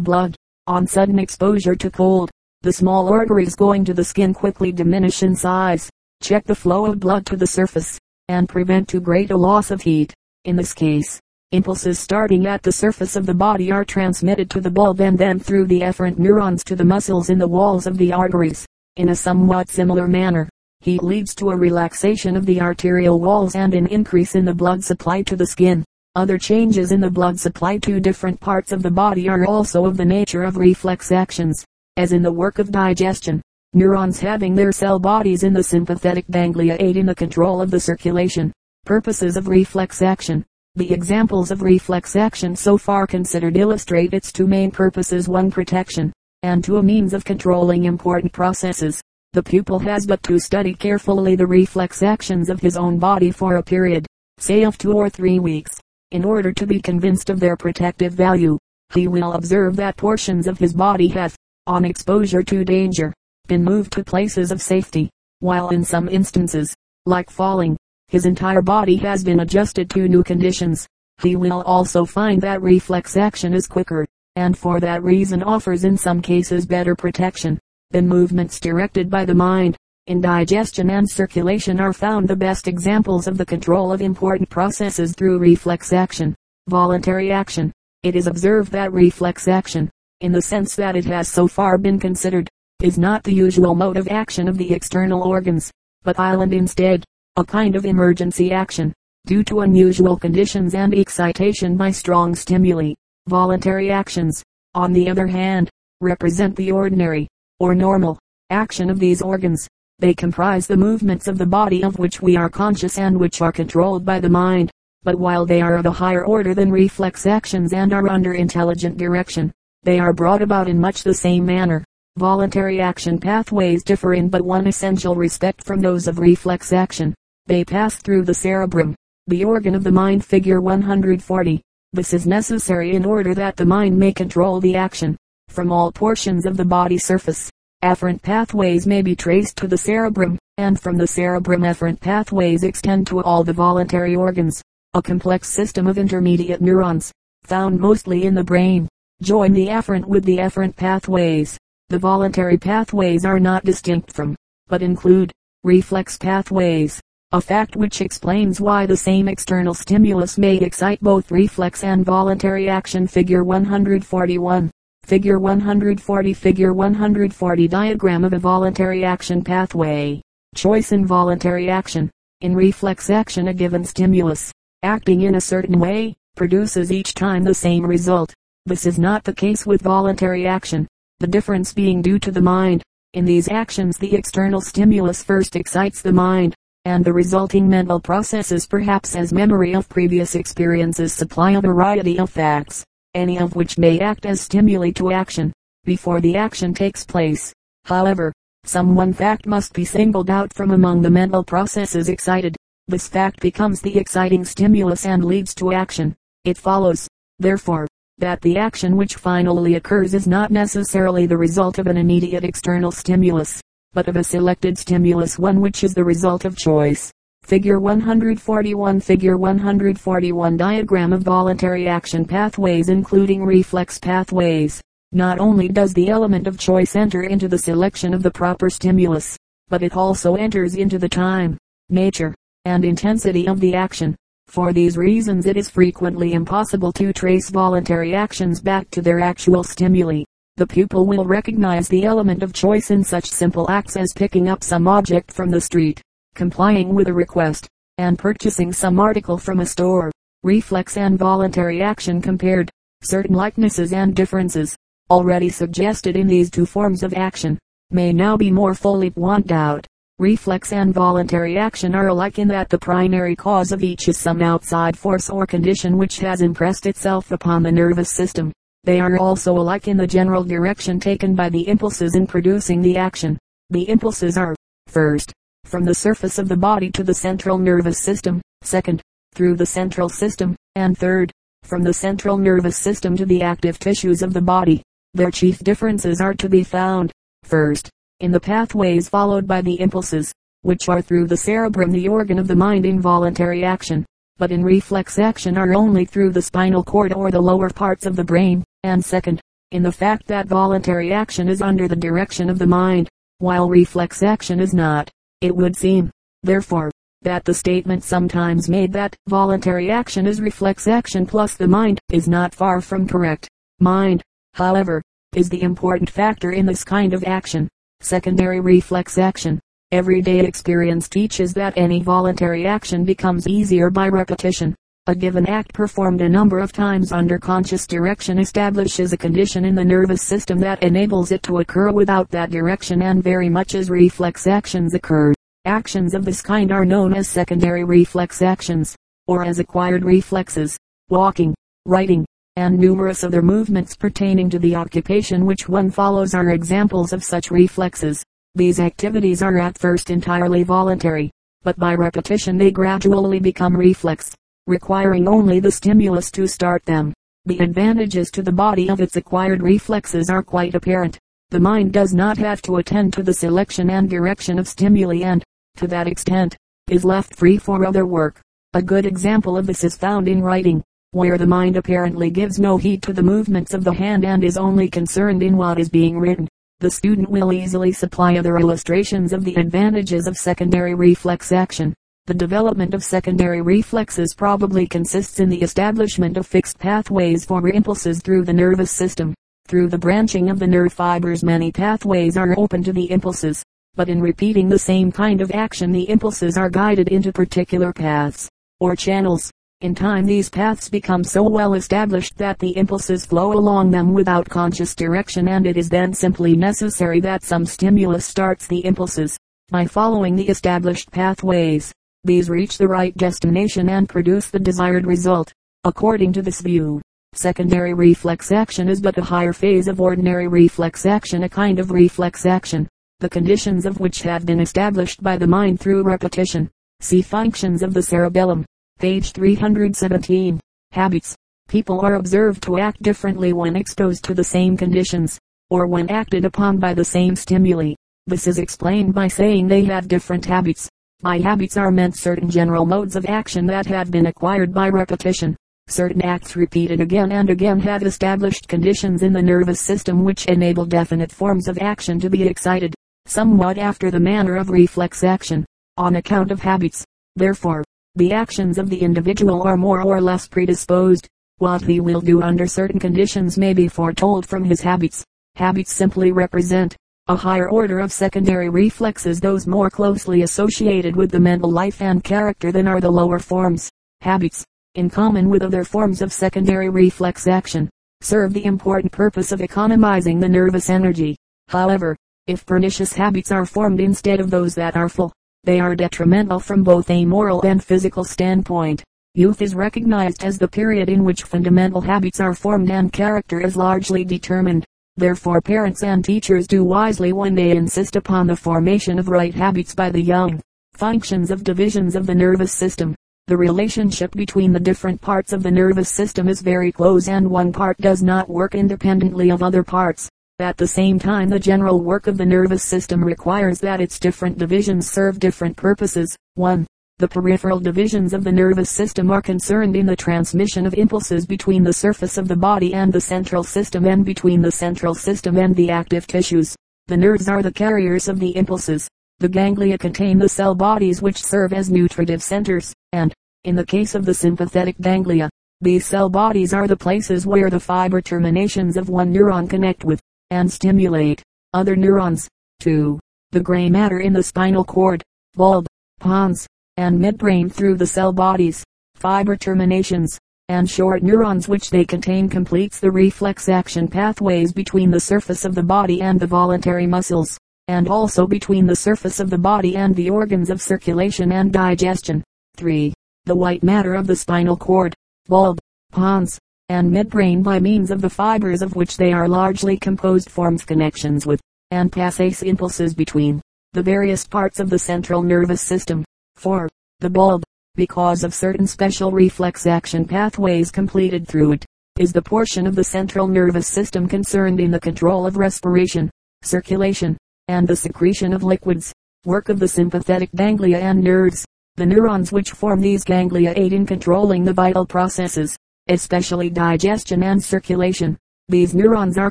blood. 0.00 0.34
On 0.66 0.86
sudden 0.86 1.18
exposure 1.18 1.74
to 1.76 1.90
cold, 1.90 2.30
the 2.62 2.72
small 2.72 3.08
arteries 3.08 3.54
going 3.54 3.84
to 3.84 3.94
the 3.94 4.04
skin 4.04 4.32
quickly 4.32 4.72
diminish 4.72 5.22
in 5.22 5.36
size. 5.36 5.90
Check 6.22 6.44
the 6.44 6.54
flow 6.54 6.86
of 6.86 6.98
blood 6.98 7.26
to 7.26 7.36
the 7.36 7.46
surface, 7.46 7.98
and 8.28 8.48
prevent 8.48 8.88
too 8.88 9.00
great 9.00 9.30
a 9.30 9.36
loss 9.36 9.70
of 9.70 9.82
heat. 9.82 10.14
In 10.46 10.56
this 10.56 10.72
case, 10.72 11.20
Impulses 11.54 12.00
starting 12.00 12.48
at 12.48 12.64
the 12.64 12.72
surface 12.72 13.14
of 13.14 13.26
the 13.26 13.32
body 13.32 13.70
are 13.70 13.84
transmitted 13.84 14.50
to 14.50 14.60
the 14.60 14.68
bulb 14.68 15.00
and 15.00 15.16
then 15.16 15.38
through 15.38 15.66
the 15.66 15.82
efferent 15.82 16.18
neurons 16.18 16.64
to 16.64 16.74
the 16.74 16.84
muscles 16.84 17.30
in 17.30 17.38
the 17.38 17.46
walls 17.46 17.86
of 17.86 17.96
the 17.96 18.12
arteries. 18.12 18.66
In 18.96 19.10
a 19.10 19.14
somewhat 19.14 19.68
similar 19.68 20.08
manner, 20.08 20.48
heat 20.80 21.04
leads 21.04 21.32
to 21.36 21.50
a 21.50 21.56
relaxation 21.56 22.34
of 22.34 22.44
the 22.44 22.60
arterial 22.60 23.20
walls 23.20 23.54
and 23.54 23.72
an 23.72 23.86
increase 23.86 24.34
in 24.34 24.44
the 24.44 24.52
blood 24.52 24.82
supply 24.82 25.22
to 25.22 25.36
the 25.36 25.46
skin. 25.46 25.84
Other 26.16 26.38
changes 26.38 26.90
in 26.90 27.00
the 27.00 27.08
blood 27.08 27.38
supply 27.38 27.78
to 27.78 28.00
different 28.00 28.40
parts 28.40 28.72
of 28.72 28.82
the 28.82 28.90
body 28.90 29.28
are 29.28 29.46
also 29.46 29.86
of 29.86 29.96
the 29.96 30.04
nature 30.04 30.42
of 30.42 30.56
reflex 30.56 31.12
actions, 31.12 31.64
as 31.96 32.12
in 32.12 32.22
the 32.22 32.32
work 32.32 32.58
of 32.58 32.72
digestion. 32.72 33.40
Neurons 33.74 34.18
having 34.18 34.56
their 34.56 34.72
cell 34.72 34.98
bodies 34.98 35.44
in 35.44 35.52
the 35.52 35.62
sympathetic 35.62 36.24
ganglia 36.32 36.76
aid 36.80 36.96
in 36.96 37.06
the 37.06 37.14
control 37.14 37.62
of 37.62 37.70
the 37.70 37.78
circulation. 37.78 38.52
Purposes 38.84 39.36
of 39.36 39.46
reflex 39.46 40.02
action. 40.02 40.44
The 40.76 40.92
examples 40.92 41.52
of 41.52 41.62
reflex 41.62 42.16
action 42.16 42.56
so 42.56 42.76
far 42.76 43.06
considered 43.06 43.56
illustrate 43.56 44.12
its 44.12 44.32
two 44.32 44.48
main 44.48 44.72
purposes 44.72 45.28
one 45.28 45.48
protection, 45.48 46.12
and 46.42 46.64
two 46.64 46.78
a 46.78 46.82
means 46.82 47.14
of 47.14 47.24
controlling 47.24 47.84
important 47.84 48.32
processes. 48.32 49.00
The 49.34 49.42
pupil 49.44 49.78
has 49.78 50.04
but 50.04 50.20
to 50.24 50.40
study 50.40 50.74
carefully 50.74 51.36
the 51.36 51.46
reflex 51.46 52.02
actions 52.02 52.50
of 52.50 52.58
his 52.58 52.76
own 52.76 52.98
body 52.98 53.30
for 53.30 53.54
a 53.54 53.62
period, 53.62 54.04
say 54.38 54.64
of 54.64 54.76
two 54.76 54.94
or 54.94 55.08
three 55.08 55.38
weeks, 55.38 55.80
in 56.10 56.24
order 56.24 56.52
to 56.52 56.66
be 56.66 56.82
convinced 56.82 57.30
of 57.30 57.38
their 57.38 57.56
protective 57.56 58.12
value. 58.12 58.58
He 58.94 59.06
will 59.06 59.34
observe 59.34 59.76
that 59.76 59.96
portions 59.96 60.48
of 60.48 60.58
his 60.58 60.72
body 60.74 61.06
have, 61.08 61.36
on 61.68 61.84
exposure 61.84 62.42
to 62.42 62.64
danger, 62.64 63.14
been 63.46 63.62
moved 63.62 63.92
to 63.92 64.02
places 64.02 64.50
of 64.50 64.60
safety, 64.60 65.08
while 65.38 65.68
in 65.68 65.84
some 65.84 66.08
instances, 66.08 66.74
like 67.06 67.30
falling, 67.30 67.76
his 68.14 68.26
entire 68.26 68.62
body 68.62 68.94
has 68.94 69.24
been 69.24 69.40
adjusted 69.40 69.90
to 69.90 70.06
new 70.06 70.22
conditions. 70.22 70.86
He 71.20 71.34
will 71.34 71.62
also 71.62 72.04
find 72.04 72.40
that 72.42 72.62
reflex 72.62 73.16
action 73.16 73.52
is 73.52 73.66
quicker, 73.66 74.06
and 74.36 74.56
for 74.56 74.78
that 74.78 75.02
reason 75.02 75.42
offers 75.42 75.82
in 75.82 75.96
some 75.96 76.22
cases 76.22 76.64
better 76.64 76.94
protection, 76.94 77.58
than 77.90 78.06
movements 78.06 78.60
directed 78.60 79.10
by 79.10 79.24
the 79.24 79.34
mind. 79.34 79.76
In 80.06 80.20
digestion 80.20 80.90
and 80.90 81.10
circulation 81.10 81.80
are 81.80 81.92
found 81.92 82.28
the 82.28 82.36
best 82.36 82.68
examples 82.68 83.26
of 83.26 83.36
the 83.36 83.44
control 83.44 83.90
of 83.90 84.00
important 84.00 84.48
processes 84.48 85.12
through 85.16 85.40
reflex 85.40 85.92
action. 85.92 86.36
Voluntary 86.68 87.32
action. 87.32 87.72
It 88.04 88.14
is 88.14 88.28
observed 88.28 88.70
that 88.70 88.92
reflex 88.92 89.48
action, 89.48 89.90
in 90.20 90.30
the 90.30 90.40
sense 90.40 90.76
that 90.76 90.94
it 90.94 91.06
has 91.06 91.26
so 91.26 91.48
far 91.48 91.78
been 91.78 91.98
considered, 91.98 92.48
is 92.80 92.96
not 92.96 93.24
the 93.24 93.34
usual 93.34 93.74
mode 93.74 93.96
of 93.96 94.06
action 94.06 94.46
of 94.46 94.56
the 94.56 94.72
external 94.72 95.24
organs, 95.24 95.72
but 96.04 96.20
island 96.20 96.54
instead 96.54 97.04
a 97.36 97.44
kind 97.44 97.74
of 97.74 97.84
emergency 97.84 98.52
action, 98.52 98.94
due 99.26 99.42
to 99.42 99.60
unusual 99.62 100.16
conditions 100.16 100.72
and 100.72 100.94
excitation 100.94 101.76
by 101.76 101.90
strong 101.90 102.32
stimuli. 102.32 102.92
Voluntary 103.26 103.90
actions, 103.90 104.40
on 104.74 104.92
the 104.92 105.10
other 105.10 105.26
hand, 105.26 105.68
represent 106.00 106.54
the 106.54 106.70
ordinary, 106.70 107.26
or 107.58 107.74
normal, 107.74 108.20
action 108.50 108.88
of 108.88 109.00
these 109.00 109.20
organs. 109.20 109.66
They 109.98 110.14
comprise 110.14 110.68
the 110.68 110.76
movements 110.76 111.26
of 111.26 111.36
the 111.36 111.46
body 111.46 111.82
of 111.82 111.98
which 111.98 112.22
we 112.22 112.36
are 112.36 112.48
conscious 112.48 112.98
and 112.98 113.18
which 113.18 113.40
are 113.40 113.50
controlled 113.50 114.04
by 114.04 114.20
the 114.20 114.28
mind. 114.28 114.70
But 115.02 115.18
while 115.18 115.44
they 115.44 115.60
are 115.60 115.74
of 115.74 115.86
a 115.86 115.90
higher 115.90 116.24
order 116.24 116.54
than 116.54 116.70
reflex 116.70 117.26
actions 117.26 117.72
and 117.72 117.92
are 117.92 118.08
under 118.08 118.34
intelligent 118.34 118.96
direction, 118.96 119.52
they 119.82 119.98
are 119.98 120.12
brought 120.12 120.40
about 120.40 120.68
in 120.68 120.80
much 120.80 121.02
the 121.02 121.14
same 121.14 121.44
manner. 121.44 121.84
Voluntary 122.16 122.80
action 122.80 123.18
pathways 123.18 123.82
differ 123.82 124.14
in 124.14 124.28
but 124.28 124.42
one 124.42 124.68
essential 124.68 125.16
respect 125.16 125.64
from 125.64 125.80
those 125.80 126.06
of 126.06 126.20
reflex 126.20 126.72
action. 126.72 127.12
They 127.46 127.62
pass 127.62 127.96
through 127.96 128.22
the 128.22 128.32
cerebrum, 128.32 128.94
the 129.26 129.44
organ 129.44 129.74
of 129.74 129.84
the 129.84 129.92
mind 129.92 130.24
figure 130.24 130.62
140. 130.62 131.60
This 131.92 132.14
is 132.14 132.26
necessary 132.26 132.94
in 132.96 133.04
order 133.04 133.34
that 133.34 133.56
the 133.56 133.66
mind 133.66 133.98
may 133.98 134.14
control 134.14 134.60
the 134.60 134.76
action. 134.76 135.14
From 135.50 135.70
all 135.70 135.92
portions 135.92 136.46
of 136.46 136.56
the 136.56 136.64
body 136.64 136.96
surface, 136.96 137.50
afferent 137.82 138.22
pathways 138.22 138.86
may 138.86 139.02
be 139.02 139.14
traced 139.14 139.58
to 139.58 139.68
the 139.68 139.76
cerebrum, 139.76 140.38
and 140.56 140.80
from 140.80 140.96
the 140.96 141.06
cerebrum 141.06 141.60
efferent 141.60 142.00
pathways 142.00 142.64
extend 142.64 143.06
to 143.08 143.22
all 143.22 143.44
the 143.44 143.52
voluntary 143.52 144.16
organs. 144.16 144.62
A 144.94 145.02
complex 145.02 145.50
system 145.50 145.86
of 145.86 145.98
intermediate 145.98 146.62
neurons, 146.62 147.12
found 147.42 147.78
mostly 147.78 148.24
in 148.24 148.34
the 148.34 148.42
brain, 148.42 148.88
join 149.20 149.52
the 149.52 149.66
afferent 149.66 150.06
with 150.06 150.24
the 150.24 150.38
efferent 150.38 150.76
pathways. 150.76 151.58
The 151.90 151.98
voluntary 151.98 152.56
pathways 152.56 153.26
are 153.26 153.38
not 153.38 153.66
distinct 153.66 154.14
from, 154.14 154.34
but 154.66 154.80
include, 154.80 155.30
reflex 155.62 156.16
pathways 156.16 157.02
a 157.34 157.40
fact 157.40 157.74
which 157.74 158.00
explains 158.00 158.60
why 158.60 158.86
the 158.86 158.96
same 158.96 159.26
external 159.26 159.74
stimulus 159.74 160.38
may 160.38 160.56
excite 160.58 161.00
both 161.00 161.32
reflex 161.32 161.82
and 161.82 162.04
voluntary 162.04 162.68
action. 162.68 163.08
Figure 163.08 163.42
141. 163.42 164.70
Figure 165.02 165.40
140 165.40 166.32
Figure 166.32 166.72
140 166.72 167.66
Diagram 167.66 168.22
of 168.22 168.34
a 168.34 168.38
voluntary 168.38 169.04
action 169.04 169.42
pathway. 169.42 170.22
Choice 170.54 170.92
in 170.92 171.04
voluntary 171.04 171.68
action. 171.68 172.08
In 172.42 172.54
reflex 172.54 173.10
action 173.10 173.48
a 173.48 173.52
given 173.52 173.84
stimulus, 173.84 174.52
acting 174.84 175.22
in 175.22 175.34
a 175.34 175.40
certain 175.40 175.80
way, 175.80 176.14
produces 176.36 176.92
each 176.92 177.14
time 177.14 177.42
the 177.42 177.52
same 177.52 177.84
result. 177.84 178.32
This 178.64 178.86
is 178.86 178.96
not 178.96 179.24
the 179.24 179.34
case 179.34 179.66
with 179.66 179.82
voluntary 179.82 180.46
action, 180.46 180.86
the 181.18 181.26
difference 181.26 181.72
being 181.72 182.00
due 182.00 182.20
to 182.20 182.30
the 182.30 182.40
mind. 182.40 182.84
In 183.14 183.24
these 183.24 183.48
actions 183.48 183.98
the 183.98 184.14
external 184.14 184.60
stimulus 184.60 185.24
first 185.24 185.56
excites 185.56 186.00
the 186.00 186.12
mind, 186.12 186.54
and 186.84 187.04
the 187.04 187.12
resulting 187.12 187.68
mental 187.68 187.98
processes 187.98 188.66
perhaps 188.66 189.16
as 189.16 189.32
memory 189.32 189.74
of 189.74 189.88
previous 189.88 190.34
experiences 190.34 191.12
supply 191.12 191.52
a 191.52 191.60
variety 191.60 192.18
of 192.18 192.28
facts, 192.28 192.84
any 193.14 193.38
of 193.38 193.56
which 193.56 193.78
may 193.78 194.00
act 194.00 194.26
as 194.26 194.40
stimuli 194.40 194.90
to 194.90 195.10
action, 195.10 195.52
before 195.84 196.20
the 196.20 196.36
action 196.36 196.74
takes 196.74 197.04
place. 197.04 197.52
However, 197.86 198.32
some 198.64 198.94
one 198.94 199.12
fact 199.12 199.46
must 199.46 199.72
be 199.72 199.84
singled 199.84 200.30
out 200.30 200.52
from 200.52 200.72
among 200.72 201.02
the 201.02 201.10
mental 201.10 201.42
processes 201.42 202.08
excited. 202.08 202.56
This 202.86 203.08
fact 203.08 203.40
becomes 203.40 203.80
the 203.80 203.96
exciting 203.96 204.44
stimulus 204.44 205.06
and 205.06 205.24
leads 205.24 205.54
to 205.56 205.72
action. 205.72 206.14
It 206.44 206.58
follows, 206.58 207.08
therefore, 207.38 207.86
that 208.18 208.40
the 208.42 208.58
action 208.58 208.96
which 208.96 209.16
finally 209.16 209.74
occurs 209.74 210.14
is 210.14 210.26
not 210.26 210.50
necessarily 210.50 211.26
the 211.26 211.36
result 211.36 211.78
of 211.78 211.86
an 211.86 211.96
immediate 211.96 212.44
external 212.44 212.92
stimulus, 212.92 213.60
but 213.94 214.08
of 214.08 214.16
a 214.16 214.24
selected 214.24 214.76
stimulus 214.76 215.38
one 215.38 215.60
which 215.60 215.84
is 215.84 215.94
the 215.94 216.04
result 216.04 216.44
of 216.44 216.56
choice. 216.56 217.12
Figure 217.44 217.78
141 217.78 219.00
Figure 219.00 219.36
141 219.36 220.56
Diagram 220.56 221.12
of 221.12 221.22
voluntary 221.22 221.86
action 221.86 222.24
pathways 222.24 222.88
including 222.88 223.44
reflex 223.44 223.98
pathways. 223.98 224.80
Not 225.12 225.38
only 225.38 225.68
does 225.68 225.94
the 225.94 226.08
element 226.08 226.48
of 226.48 226.58
choice 226.58 226.96
enter 226.96 227.22
into 227.22 227.46
the 227.46 227.58
selection 227.58 228.12
of 228.12 228.24
the 228.24 228.30
proper 228.30 228.68
stimulus, 228.68 229.38
but 229.68 229.84
it 229.84 229.96
also 229.96 230.34
enters 230.34 230.74
into 230.74 230.98
the 230.98 231.08
time, 231.08 231.56
nature, 231.88 232.34
and 232.64 232.84
intensity 232.84 233.46
of 233.46 233.60
the 233.60 233.74
action. 233.74 234.16
For 234.48 234.72
these 234.72 234.96
reasons 234.96 235.46
it 235.46 235.56
is 235.56 235.68
frequently 235.70 236.32
impossible 236.32 236.92
to 236.94 237.12
trace 237.12 237.48
voluntary 237.48 238.14
actions 238.14 238.60
back 238.60 238.90
to 238.90 239.00
their 239.00 239.20
actual 239.20 239.62
stimuli 239.62 240.24
the 240.56 240.66
pupil 240.66 241.04
will 241.04 241.24
recognize 241.24 241.88
the 241.88 242.04
element 242.04 242.40
of 242.40 242.52
choice 242.52 242.92
in 242.92 243.02
such 243.02 243.28
simple 243.28 243.68
acts 243.68 243.96
as 243.96 244.12
picking 244.12 244.48
up 244.48 244.62
some 244.62 244.86
object 244.86 245.32
from 245.32 245.50
the 245.50 245.60
street, 245.60 246.00
complying 246.36 246.94
with 246.94 247.08
a 247.08 247.12
request, 247.12 247.66
and 247.98 248.20
purchasing 248.20 248.72
some 248.72 249.00
article 249.00 249.36
from 249.36 249.58
a 249.58 249.66
store. 249.66 250.12
Reflex 250.44 250.96
and 250.96 251.18
voluntary 251.18 251.82
action 251.82 252.22
compared. 252.22 252.70
Certain 253.02 253.34
likenesses 253.34 253.92
and 253.92 254.14
differences, 254.14 254.76
already 255.10 255.48
suggested 255.48 256.16
in 256.16 256.28
these 256.28 256.50
two 256.52 256.66
forms 256.66 257.02
of 257.02 257.14
action, 257.14 257.58
may 257.90 258.12
now 258.12 258.36
be 258.36 258.52
more 258.52 258.74
fully 258.74 259.10
pointed 259.10 259.50
out. 259.50 259.84
Reflex 260.20 260.72
and 260.72 260.94
voluntary 260.94 261.58
action 261.58 261.96
are 261.96 262.06
alike 262.06 262.38
in 262.38 262.46
that 262.46 262.68
the 262.68 262.78
primary 262.78 263.34
cause 263.34 263.72
of 263.72 263.82
each 263.82 264.06
is 264.06 264.18
some 264.18 264.40
outside 264.40 264.96
force 264.96 265.28
or 265.28 265.48
condition 265.48 265.98
which 265.98 266.20
has 266.20 266.42
impressed 266.42 266.86
itself 266.86 267.32
upon 267.32 267.64
the 267.64 267.72
nervous 267.72 268.10
system. 268.10 268.52
They 268.84 269.00
are 269.00 269.18
also 269.18 269.56
alike 269.58 269.88
in 269.88 269.96
the 269.96 270.06
general 270.06 270.44
direction 270.44 271.00
taken 271.00 271.34
by 271.34 271.48
the 271.48 271.66
impulses 271.68 272.14
in 272.14 272.26
producing 272.26 272.82
the 272.82 272.96
action. 272.96 273.38
The 273.70 273.88
impulses 273.88 274.38
are, 274.38 274.54
first, 274.86 275.32
from 275.64 275.84
the 275.84 275.94
surface 275.94 276.38
of 276.38 276.48
the 276.48 276.56
body 276.56 276.90
to 276.92 277.02
the 277.02 277.14
central 277.14 277.58
nervous 277.58 277.98
system, 277.98 278.40
second, 278.62 279.02
through 279.34 279.56
the 279.56 279.66
central 279.66 280.08
system, 280.08 280.54
and 280.76 280.96
third, 280.96 281.32
from 281.62 281.82
the 281.82 281.94
central 281.94 282.36
nervous 282.36 282.76
system 282.76 283.16
to 283.16 283.26
the 283.26 283.42
active 283.42 283.78
tissues 283.78 284.22
of 284.22 284.32
the 284.32 284.42
body. 284.42 284.82
Their 285.14 285.30
chief 285.30 285.58
differences 285.60 286.20
are 286.20 286.34
to 286.34 286.48
be 286.48 286.62
found, 286.62 287.10
First, 287.44 287.90
in 288.20 288.32
the 288.32 288.40
pathways 288.40 289.08
followed 289.08 289.46
by 289.46 289.60
the 289.60 289.78
impulses, 289.78 290.32
which 290.62 290.88
are 290.88 291.02
through 291.02 291.26
the 291.26 291.36
cerebrum 291.36 291.90
the 291.90 292.08
organ 292.08 292.38
of 292.38 292.48
the 292.48 292.56
mind 292.56 292.86
in 292.86 293.00
voluntary 293.00 293.64
action, 293.64 294.06
but 294.38 294.50
in 294.50 294.64
reflex 294.64 295.18
action 295.18 295.58
are 295.58 295.74
only 295.74 296.06
through 296.06 296.30
the 296.30 296.40
spinal 296.40 296.82
cord 296.82 297.12
or 297.12 297.30
the 297.30 297.40
lower 297.40 297.68
parts 297.68 298.06
of 298.06 298.16
the 298.16 298.24
brain, 298.24 298.64
and 298.84 299.04
second, 299.04 299.40
in 299.72 299.82
the 299.82 299.90
fact 299.90 300.26
that 300.26 300.46
voluntary 300.46 301.12
action 301.12 301.48
is 301.48 301.62
under 301.62 301.88
the 301.88 301.96
direction 301.96 302.50
of 302.50 302.58
the 302.58 302.66
mind, 302.66 303.08
while 303.38 303.68
reflex 303.68 304.22
action 304.22 304.60
is 304.60 304.74
not. 304.74 305.10
It 305.40 305.56
would 305.56 305.74
seem, 305.74 306.10
therefore, 306.42 306.90
that 307.22 307.44
the 307.44 307.54
statement 307.54 308.04
sometimes 308.04 308.68
made 308.68 308.92
that 308.92 309.16
voluntary 309.26 309.90
action 309.90 310.26
is 310.26 310.40
reflex 310.40 310.86
action 310.86 311.26
plus 311.26 311.54
the 311.54 311.66
mind 311.66 311.98
is 312.12 312.28
not 312.28 312.54
far 312.54 312.82
from 312.82 313.08
correct. 313.08 313.48
Mind, 313.80 314.22
however, 314.52 315.02
is 315.34 315.48
the 315.48 315.62
important 315.62 316.10
factor 316.10 316.52
in 316.52 316.66
this 316.66 316.84
kind 316.84 317.14
of 317.14 317.24
action. 317.24 317.66
Secondary 318.00 318.60
reflex 318.60 319.16
action. 319.16 319.58
Everyday 319.92 320.40
experience 320.40 321.08
teaches 321.08 321.54
that 321.54 321.72
any 321.76 322.02
voluntary 322.02 322.66
action 322.66 323.04
becomes 323.04 323.48
easier 323.48 323.88
by 323.88 324.08
repetition. 324.08 324.74
A 325.06 325.14
given 325.14 325.46
act 325.46 325.74
performed 325.74 326.22
a 326.22 326.28
number 326.30 326.58
of 326.58 326.72
times 326.72 327.12
under 327.12 327.38
conscious 327.38 327.86
direction 327.86 328.38
establishes 328.38 329.12
a 329.12 329.18
condition 329.18 329.66
in 329.66 329.74
the 329.74 329.84
nervous 329.84 330.22
system 330.22 330.58
that 330.60 330.82
enables 330.82 331.30
it 331.30 331.42
to 331.42 331.58
occur 331.58 331.92
without 331.92 332.30
that 332.30 332.48
direction 332.48 333.02
and 333.02 333.22
very 333.22 333.50
much 333.50 333.74
as 333.74 333.90
reflex 333.90 334.46
actions 334.46 334.94
occur. 334.94 335.34
Actions 335.66 336.14
of 336.14 336.24
this 336.24 336.40
kind 336.40 336.72
are 336.72 336.86
known 336.86 337.12
as 337.12 337.28
secondary 337.28 337.84
reflex 337.84 338.40
actions, 338.40 338.96
or 339.26 339.44
as 339.44 339.58
acquired 339.58 340.06
reflexes. 340.06 340.74
Walking, 341.10 341.54
writing, 341.84 342.24
and 342.56 342.78
numerous 342.78 343.24
other 343.24 343.42
movements 343.42 343.94
pertaining 343.94 344.48
to 344.48 344.58
the 344.58 344.74
occupation 344.74 345.44
which 345.44 345.68
one 345.68 345.90
follows 345.90 346.34
are 346.34 346.52
examples 346.52 347.12
of 347.12 347.22
such 347.22 347.50
reflexes. 347.50 348.24
These 348.54 348.80
activities 348.80 349.42
are 349.42 349.58
at 349.58 349.76
first 349.76 350.08
entirely 350.08 350.62
voluntary, 350.62 351.30
but 351.62 351.78
by 351.78 351.94
repetition 351.94 352.56
they 352.56 352.70
gradually 352.70 353.38
become 353.38 353.76
reflex 353.76 354.34
requiring 354.66 355.28
only 355.28 355.60
the 355.60 355.70
stimulus 355.70 356.30
to 356.30 356.46
start 356.46 356.84
them. 356.84 357.12
The 357.44 357.58
advantages 357.58 358.30
to 358.30 358.42
the 358.42 358.52
body 358.52 358.88
of 358.88 359.00
its 359.00 359.16
acquired 359.16 359.62
reflexes 359.62 360.30
are 360.30 360.42
quite 360.42 360.74
apparent. 360.74 361.18
The 361.50 361.60
mind 361.60 361.92
does 361.92 362.14
not 362.14 362.38
have 362.38 362.62
to 362.62 362.76
attend 362.76 363.12
to 363.12 363.22
the 363.22 363.34
selection 363.34 363.90
and 363.90 364.08
direction 364.08 364.58
of 364.58 364.66
stimuli 364.66 365.22
and, 365.22 365.44
to 365.76 365.86
that 365.88 366.08
extent, 366.08 366.56
is 366.88 367.04
left 367.04 367.36
free 367.36 367.58
for 367.58 367.84
other 367.84 368.06
work. 368.06 368.40
A 368.72 368.82
good 368.82 369.06
example 369.06 369.56
of 369.56 369.66
this 369.66 369.84
is 369.84 369.96
found 369.96 370.26
in 370.26 370.42
writing, 370.42 370.82
where 371.12 371.38
the 371.38 371.46
mind 371.46 371.76
apparently 371.76 372.30
gives 372.30 372.58
no 372.58 372.76
heed 372.76 373.02
to 373.02 373.12
the 373.12 373.22
movements 373.22 373.74
of 373.74 373.84
the 373.84 373.92
hand 373.92 374.24
and 374.24 374.42
is 374.42 374.56
only 374.56 374.88
concerned 374.88 375.42
in 375.42 375.56
what 375.56 375.78
is 375.78 375.88
being 375.88 376.18
written. 376.18 376.48
The 376.80 376.90
student 376.90 377.30
will 377.30 377.52
easily 377.52 377.92
supply 377.92 378.36
other 378.36 378.58
illustrations 378.58 379.32
of 379.32 379.44
the 379.44 379.54
advantages 379.54 380.26
of 380.26 380.36
secondary 380.36 380.94
reflex 380.94 381.52
action. 381.52 381.94
The 382.26 382.32
development 382.32 382.94
of 382.94 383.04
secondary 383.04 383.60
reflexes 383.60 384.32
probably 384.32 384.86
consists 384.86 385.40
in 385.40 385.50
the 385.50 385.60
establishment 385.60 386.38
of 386.38 386.46
fixed 386.46 386.78
pathways 386.78 387.44
for 387.44 387.68
impulses 387.68 388.22
through 388.22 388.44
the 388.44 388.52
nervous 388.54 388.90
system. 388.90 389.34
Through 389.68 389.88
the 389.88 389.98
branching 389.98 390.48
of 390.48 390.58
the 390.58 390.66
nerve 390.66 390.94
fibers 390.94 391.44
many 391.44 391.70
pathways 391.70 392.38
are 392.38 392.58
open 392.58 392.82
to 392.84 392.94
the 392.94 393.10
impulses, 393.10 393.62
but 393.94 394.08
in 394.08 394.22
repeating 394.22 394.70
the 394.70 394.78
same 394.78 395.12
kind 395.12 395.42
of 395.42 395.50
action 395.52 395.92
the 395.92 396.08
impulses 396.08 396.56
are 396.56 396.70
guided 396.70 397.08
into 397.08 397.30
particular 397.30 397.92
paths, 397.92 398.48
or 398.80 398.96
channels. 398.96 399.50
In 399.82 399.94
time 399.94 400.24
these 400.24 400.48
paths 400.48 400.88
become 400.88 401.24
so 401.24 401.42
well 401.42 401.74
established 401.74 402.38
that 402.38 402.58
the 402.58 402.74
impulses 402.78 403.26
flow 403.26 403.52
along 403.52 403.90
them 403.90 404.14
without 404.14 404.48
conscious 404.48 404.94
direction 404.94 405.46
and 405.48 405.66
it 405.66 405.76
is 405.76 405.90
then 405.90 406.14
simply 406.14 406.56
necessary 406.56 407.20
that 407.20 407.42
some 407.42 407.66
stimulus 407.66 408.24
starts 408.24 408.66
the 408.66 408.82
impulses. 408.86 409.36
By 409.68 409.84
following 409.84 410.36
the 410.36 410.48
established 410.48 411.10
pathways, 411.10 411.92
these 412.24 412.50
reach 412.50 412.78
the 412.78 412.88
right 412.88 413.16
destination 413.16 413.88
and 413.90 414.08
produce 414.08 414.48
the 414.48 414.58
desired 414.58 415.06
result. 415.06 415.52
According 415.84 416.32
to 416.32 416.42
this 416.42 416.60
view, 416.60 417.02
secondary 417.34 417.94
reflex 417.94 418.50
action 418.50 418.88
is 418.88 419.00
but 419.00 419.18
a 419.18 419.22
higher 419.22 419.52
phase 419.52 419.88
of 419.88 420.00
ordinary 420.00 420.48
reflex 420.48 421.04
action, 421.04 421.42
a 421.44 421.48
kind 421.48 421.78
of 421.78 421.90
reflex 421.90 422.46
action, 422.46 422.88
the 423.20 423.28
conditions 423.28 423.86
of 423.86 424.00
which 424.00 424.22
have 424.22 424.46
been 424.46 424.60
established 424.60 425.22
by 425.22 425.36
the 425.36 425.46
mind 425.46 425.80
through 425.80 426.02
repetition. 426.02 426.70
See 427.00 427.22
functions 427.22 427.82
of 427.82 427.92
the 427.92 428.02
cerebellum, 428.02 428.64
page 428.98 429.32
317. 429.32 430.60
Habits. 430.92 431.36
People 431.68 432.00
are 432.00 432.14
observed 432.14 432.62
to 432.62 432.78
act 432.78 433.02
differently 433.02 433.52
when 433.52 433.76
exposed 433.76 434.24
to 434.24 434.34
the 434.34 434.44
same 434.44 434.76
conditions, 434.76 435.38
or 435.70 435.86
when 435.86 436.08
acted 436.10 436.44
upon 436.44 436.78
by 436.78 436.94
the 436.94 437.04
same 437.04 437.36
stimuli. 437.36 437.94
This 438.26 438.46
is 438.46 438.58
explained 438.58 439.12
by 439.12 439.28
saying 439.28 439.68
they 439.68 439.84
have 439.84 440.08
different 440.08 440.44
habits. 440.44 440.88
By 441.24 441.38
habits 441.38 441.78
are 441.78 441.90
meant 441.90 442.18
certain 442.18 442.50
general 442.50 442.84
modes 442.84 443.16
of 443.16 443.24
action 443.24 443.64
that 443.68 443.86
have 443.86 444.10
been 444.10 444.26
acquired 444.26 444.74
by 444.74 444.90
repetition. 444.90 445.56
Certain 445.88 446.20
acts 446.20 446.54
repeated 446.54 447.00
again 447.00 447.32
and 447.32 447.48
again 447.48 447.80
have 447.80 448.02
established 448.02 448.68
conditions 448.68 449.22
in 449.22 449.32
the 449.32 449.40
nervous 449.40 449.80
system 449.80 450.22
which 450.22 450.44
enable 450.44 450.84
definite 450.84 451.32
forms 451.32 451.66
of 451.66 451.78
action 451.78 452.20
to 452.20 452.28
be 452.28 452.42
excited, 452.42 452.94
somewhat 453.24 453.78
after 453.78 454.10
the 454.10 454.20
manner 454.20 454.56
of 454.56 454.68
reflex 454.68 455.24
action, 455.24 455.64
on 455.96 456.16
account 456.16 456.50
of 456.50 456.60
habits. 456.60 457.06
Therefore, 457.36 457.82
the 458.16 458.34
actions 458.34 458.76
of 458.76 458.90
the 458.90 459.00
individual 459.00 459.62
are 459.62 459.78
more 459.78 460.02
or 460.02 460.20
less 460.20 460.46
predisposed. 460.46 461.26
What 461.56 461.80
he 461.80 462.00
will 462.00 462.20
do 462.20 462.42
under 462.42 462.66
certain 462.66 463.00
conditions 463.00 463.56
may 463.56 463.72
be 463.72 463.88
foretold 463.88 464.44
from 464.44 464.62
his 464.62 464.82
habits. 464.82 465.24
Habits 465.54 465.94
simply 465.94 466.32
represent, 466.32 466.98
a 467.26 467.34
higher 467.34 467.70
order 467.70 468.00
of 468.00 468.12
secondary 468.12 468.68
reflexes 468.68 469.40
those 469.40 469.66
more 469.66 469.88
closely 469.88 470.42
associated 470.42 471.16
with 471.16 471.30
the 471.30 471.40
mental 471.40 471.70
life 471.70 472.02
and 472.02 472.22
character 472.22 472.70
than 472.70 472.86
are 472.86 473.00
the 473.00 473.10
lower 473.10 473.38
forms. 473.38 473.88
Habits, 474.20 474.62
in 474.94 475.08
common 475.08 475.48
with 475.48 475.62
other 475.62 475.84
forms 475.84 476.20
of 476.20 476.34
secondary 476.34 476.90
reflex 476.90 477.46
action, 477.46 477.88
serve 478.20 478.52
the 478.52 478.66
important 478.66 479.10
purpose 479.10 479.52
of 479.52 479.62
economizing 479.62 480.38
the 480.38 480.48
nervous 480.48 480.90
energy. 480.90 481.34
However, 481.68 482.14
if 482.46 482.66
pernicious 482.66 483.14
habits 483.14 483.50
are 483.50 483.64
formed 483.64 484.00
instead 484.00 484.38
of 484.38 484.50
those 484.50 484.74
that 484.74 484.94
are 484.94 485.08
full, 485.08 485.32
they 485.62 485.80
are 485.80 485.96
detrimental 485.96 486.60
from 486.60 486.84
both 486.84 487.08
a 487.08 487.24
moral 487.24 487.62
and 487.62 487.82
physical 487.82 488.24
standpoint. 488.24 489.02
Youth 489.34 489.62
is 489.62 489.74
recognized 489.74 490.44
as 490.44 490.58
the 490.58 490.68
period 490.68 491.08
in 491.08 491.24
which 491.24 491.44
fundamental 491.44 492.02
habits 492.02 492.38
are 492.38 492.54
formed 492.54 492.90
and 492.90 493.10
character 493.10 493.60
is 493.60 493.78
largely 493.78 494.26
determined. 494.26 494.84
Therefore 495.16 495.60
parents 495.60 496.02
and 496.02 496.24
teachers 496.24 496.66
do 496.66 496.82
wisely 496.82 497.32
when 497.32 497.54
they 497.54 497.70
insist 497.70 498.16
upon 498.16 498.48
the 498.48 498.56
formation 498.56 499.18
of 499.18 499.28
right 499.28 499.54
habits 499.54 499.94
by 499.94 500.10
the 500.10 500.20
young. 500.20 500.60
Functions 500.94 501.52
of 501.52 501.62
divisions 501.62 502.16
of 502.16 502.26
the 502.26 502.34
nervous 502.34 502.72
system. 502.72 503.14
The 503.46 503.56
relationship 503.56 504.32
between 504.32 504.72
the 504.72 504.80
different 504.80 505.20
parts 505.20 505.52
of 505.52 505.62
the 505.62 505.70
nervous 505.70 506.08
system 506.08 506.48
is 506.48 506.62
very 506.62 506.90
close 506.90 507.28
and 507.28 507.48
one 507.48 507.72
part 507.72 507.96
does 507.98 508.24
not 508.24 508.48
work 508.48 508.74
independently 508.74 509.50
of 509.50 509.62
other 509.62 509.84
parts. 509.84 510.28
At 510.58 510.76
the 510.78 510.86
same 510.86 511.20
time 511.20 511.48
the 511.48 511.60
general 511.60 512.02
work 512.02 512.26
of 512.26 512.36
the 512.36 512.46
nervous 512.46 512.82
system 512.82 513.22
requires 513.22 513.78
that 513.80 514.00
its 514.00 514.18
different 514.18 514.58
divisions 514.58 515.08
serve 515.08 515.38
different 515.38 515.76
purposes. 515.76 516.36
1. 516.54 516.86
The 517.18 517.28
peripheral 517.28 517.78
divisions 517.78 518.32
of 518.32 518.42
the 518.42 518.50
nervous 518.50 518.90
system 518.90 519.30
are 519.30 519.40
concerned 519.40 519.94
in 519.94 520.04
the 520.04 520.16
transmission 520.16 520.84
of 520.84 520.94
impulses 520.94 521.46
between 521.46 521.84
the 521.84 521.92
surface 521.92 522.36
of 522.36 522.48
the 522.48 522.56
body 522.56 522.92
and 522.92 523.12
the 523.12 523.20
central 523.20 523.62
system 523.62 524.04
and 524.04 524.24
between 524.24 524.60
the 524.60 524.72
central 524.72 525.14
system 525.14 525.56
and 525.56 525.76
the 525.76 525.90
active 525.90 526.26
tissues. 526.26 526.74
The 527.06 527.16
nerves 527.16 527.48
are 527.48 527.62
the 527.62 527.70
carriers 527.70 528.26
of 528.26 528.40
the 528.40 528.56
impulses. 528.56 529.06
The 529.38 529.48
ganglia 529.48 529.96
contain 529.96 530.38
the 530.38 530.48
cell 530.48 530.74
bodies 530.74 531.22
which 531.22 531.40
serve 531.40 531.72
as 531.72 531.88
nutritive 531.88 532.42
centers, 532.42 532.92
and, 533.12 533.32
in 533.62 533.76
the 533.76 533.86
case 533.86 534.16
of 534.16 534.24
the 534.24 534.34
sympathetic 534.34 534.96
ganglia, 535.00 535.48
these 535.80 536.06
cell 536.06 536.28
bodies 536.28 536.74
are 536.74 536.88
the 536.88 536.96
places 536.96 537.46
where 537.46 537.70
the 537.70 537.78
fiber 537.78 538.20
terminations 538.20 538.96
of 538.96 539.08
one 539.08 539.32
neuron 539.32 539.70
connect 539.70 540.04
with, 540.04 540.20
and 540.50 540.70
stimulate, 540.70 541.42
other 541.74 541.94
neurons. 541.94 542.48
2. 542.80 543.20
The 543.52 543.60
gray 543.60 543.88
matter 543.88 544.18
in 544.18 544.32
the 544.32 544.42
spinal 544.42 544.82
cord, 544.82 545.22
bulb, 545.54 545.86
pons, 546.18 546.66
and 546.96 547.18
midbrain 547.18 547.72
through 547.72 547.96
the 547.96 548.06
cell 548.06 548.32
bodies, 548.32 548.84
fiber 549.16 549.56
terminations, 549.56 550.38
and 550.68 550.88
short 550.88 551.22
neurons 551.22 551.68
which 551.68 551.90
they 551.90 552.04
contain 552.04 552.48
completes 552.48 552.98
the 552.98 553.10
reflex 553.10 553.68
action 553.68 554.08
pathways 554.08 554.72
between 554.72 555.10
the 555.10 555.20
surface 555.20 555.64
of 555.64 555.74
the 555.74 555.82
body 555.82 556.22
and 556.22 556.40
the 556.40 556.46
voluntary 556.46 557.06
muscles, 557.06 557.58
and 557.88 558.08
also 558.08 558.46
between 558.46 558.86
the 558.86 558.96
surface 558.96 559.40
of 559.40 559.50
the 559.50 559.58
body 559.58 559.96
and 559.96 560.14
the 560.16 560.30
organs 560.30 560.70
of 560.70 560.80
circulation 560.80 561.52
and 561.52 561.72
digestion. 561.72 562.42
3. 562.76 563.12
The 563.44 563.54
white 563.54 563.82
matter 563.82 564.14
of 564.14 564.26
the 564.26 564.36
spinal 564.36 564.76
cord, 564.76 565.14
bulb, 565.46 565.78
pons, 566.12 566.58
and 566.88 567.10
midbrain 567.10 567.62
by 567.62 567.78
means 567.78 568.10
of 568.10 568.22
the 568.22 568.30
fibers 568.30 568.80
of 568.80 568.96
which 568.96 569.16
they 569.16 569.32
are 569.32 569.48
largely 569.48 569.98
composed 569.98 570.48
forms 570.48 570.84
connections 570.84 571.44
with, 571.44 571.60
and 571.90 572.10
passes 572.10 572.62
impulses 572.62 573.14
between, 573.14 573.60
the 573.92 574.02
various 574.02 574.46
parts 574.46 574.80
of 574.80 574.88
the 574.88 574.98
central 574.98 575.42
nervous 575.42 575.82
system. 575.82 576.24
4. 576.56 576.88
The 577.20 577.30
bulb, 577.30 577.62
because 577.94 578.44
of 578.44 578.54
certain 578.54 578.86
special 578.86 579.30
reflex 579.30 579.86
action 579.86 580.24
pathways 580.24 580.90
completed 580.90 581.46
through 581.46 581.72
it, 581.72 581.86
is 582.18 582.32
the 582.32 582.42
portion 582.42 582.86
of 582.86 582.94
the 582.94 583.04
central 583.04 583.48
nervous 583.48 583.86
system 583.86 584.28
concerned 584.28 584.80
in 584.80 584.90
the 584.90 585.00
control 585.00 585.46
of 585.46 585.56
respiration. 585.56 586.30
circulation, 586.62 587.36
and 587.68 587.86
the 587.86 587.96
secretion 587.96 588.52
of 588.52 588.62
liquids. 588.62 589.12
Work 589.44 589.68
of 589.68 589.78
the 589.78 589.88
sympathetic 589.88 590.50
ganglia 590.54 590.98
and 590.98 591.22
nerves. 591.22 591.64
The 591.96 592.06
neurons 592.06 592.52
which 592.52 592.70
form 592.70 593.00
these 593.00 593.24
ganglia 593.24 593.74
aid 593.76 593.92
in 593.92 594.06
controlling 594.06 594.64
the 594.64 594.72
vital 594.72 595.04
processes, 595.06 595.76
especially 596.08 596.70
digestion 596.70 597.42
and 597.42 597.62
circulation. 597.62 598.38
These 598.68 598.94
neurons 598.94 599.36
are 599.36 599.50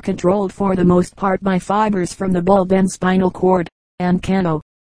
controlled 0.00 0.52
for 0.52 0.74
the 0.74 0.84
most 0.84 1.14
part 1.16 1.42
by 1.42 1.58
fibers 1.58 2.12
from 2.12 2.32
the 2.32 2.42
bulb 2.42 2.72
and 2.72 2.90
spinal 2.90 3.30
cord, 3.30 3.68
and 4.00 4.22
Cano, 4.22 4.60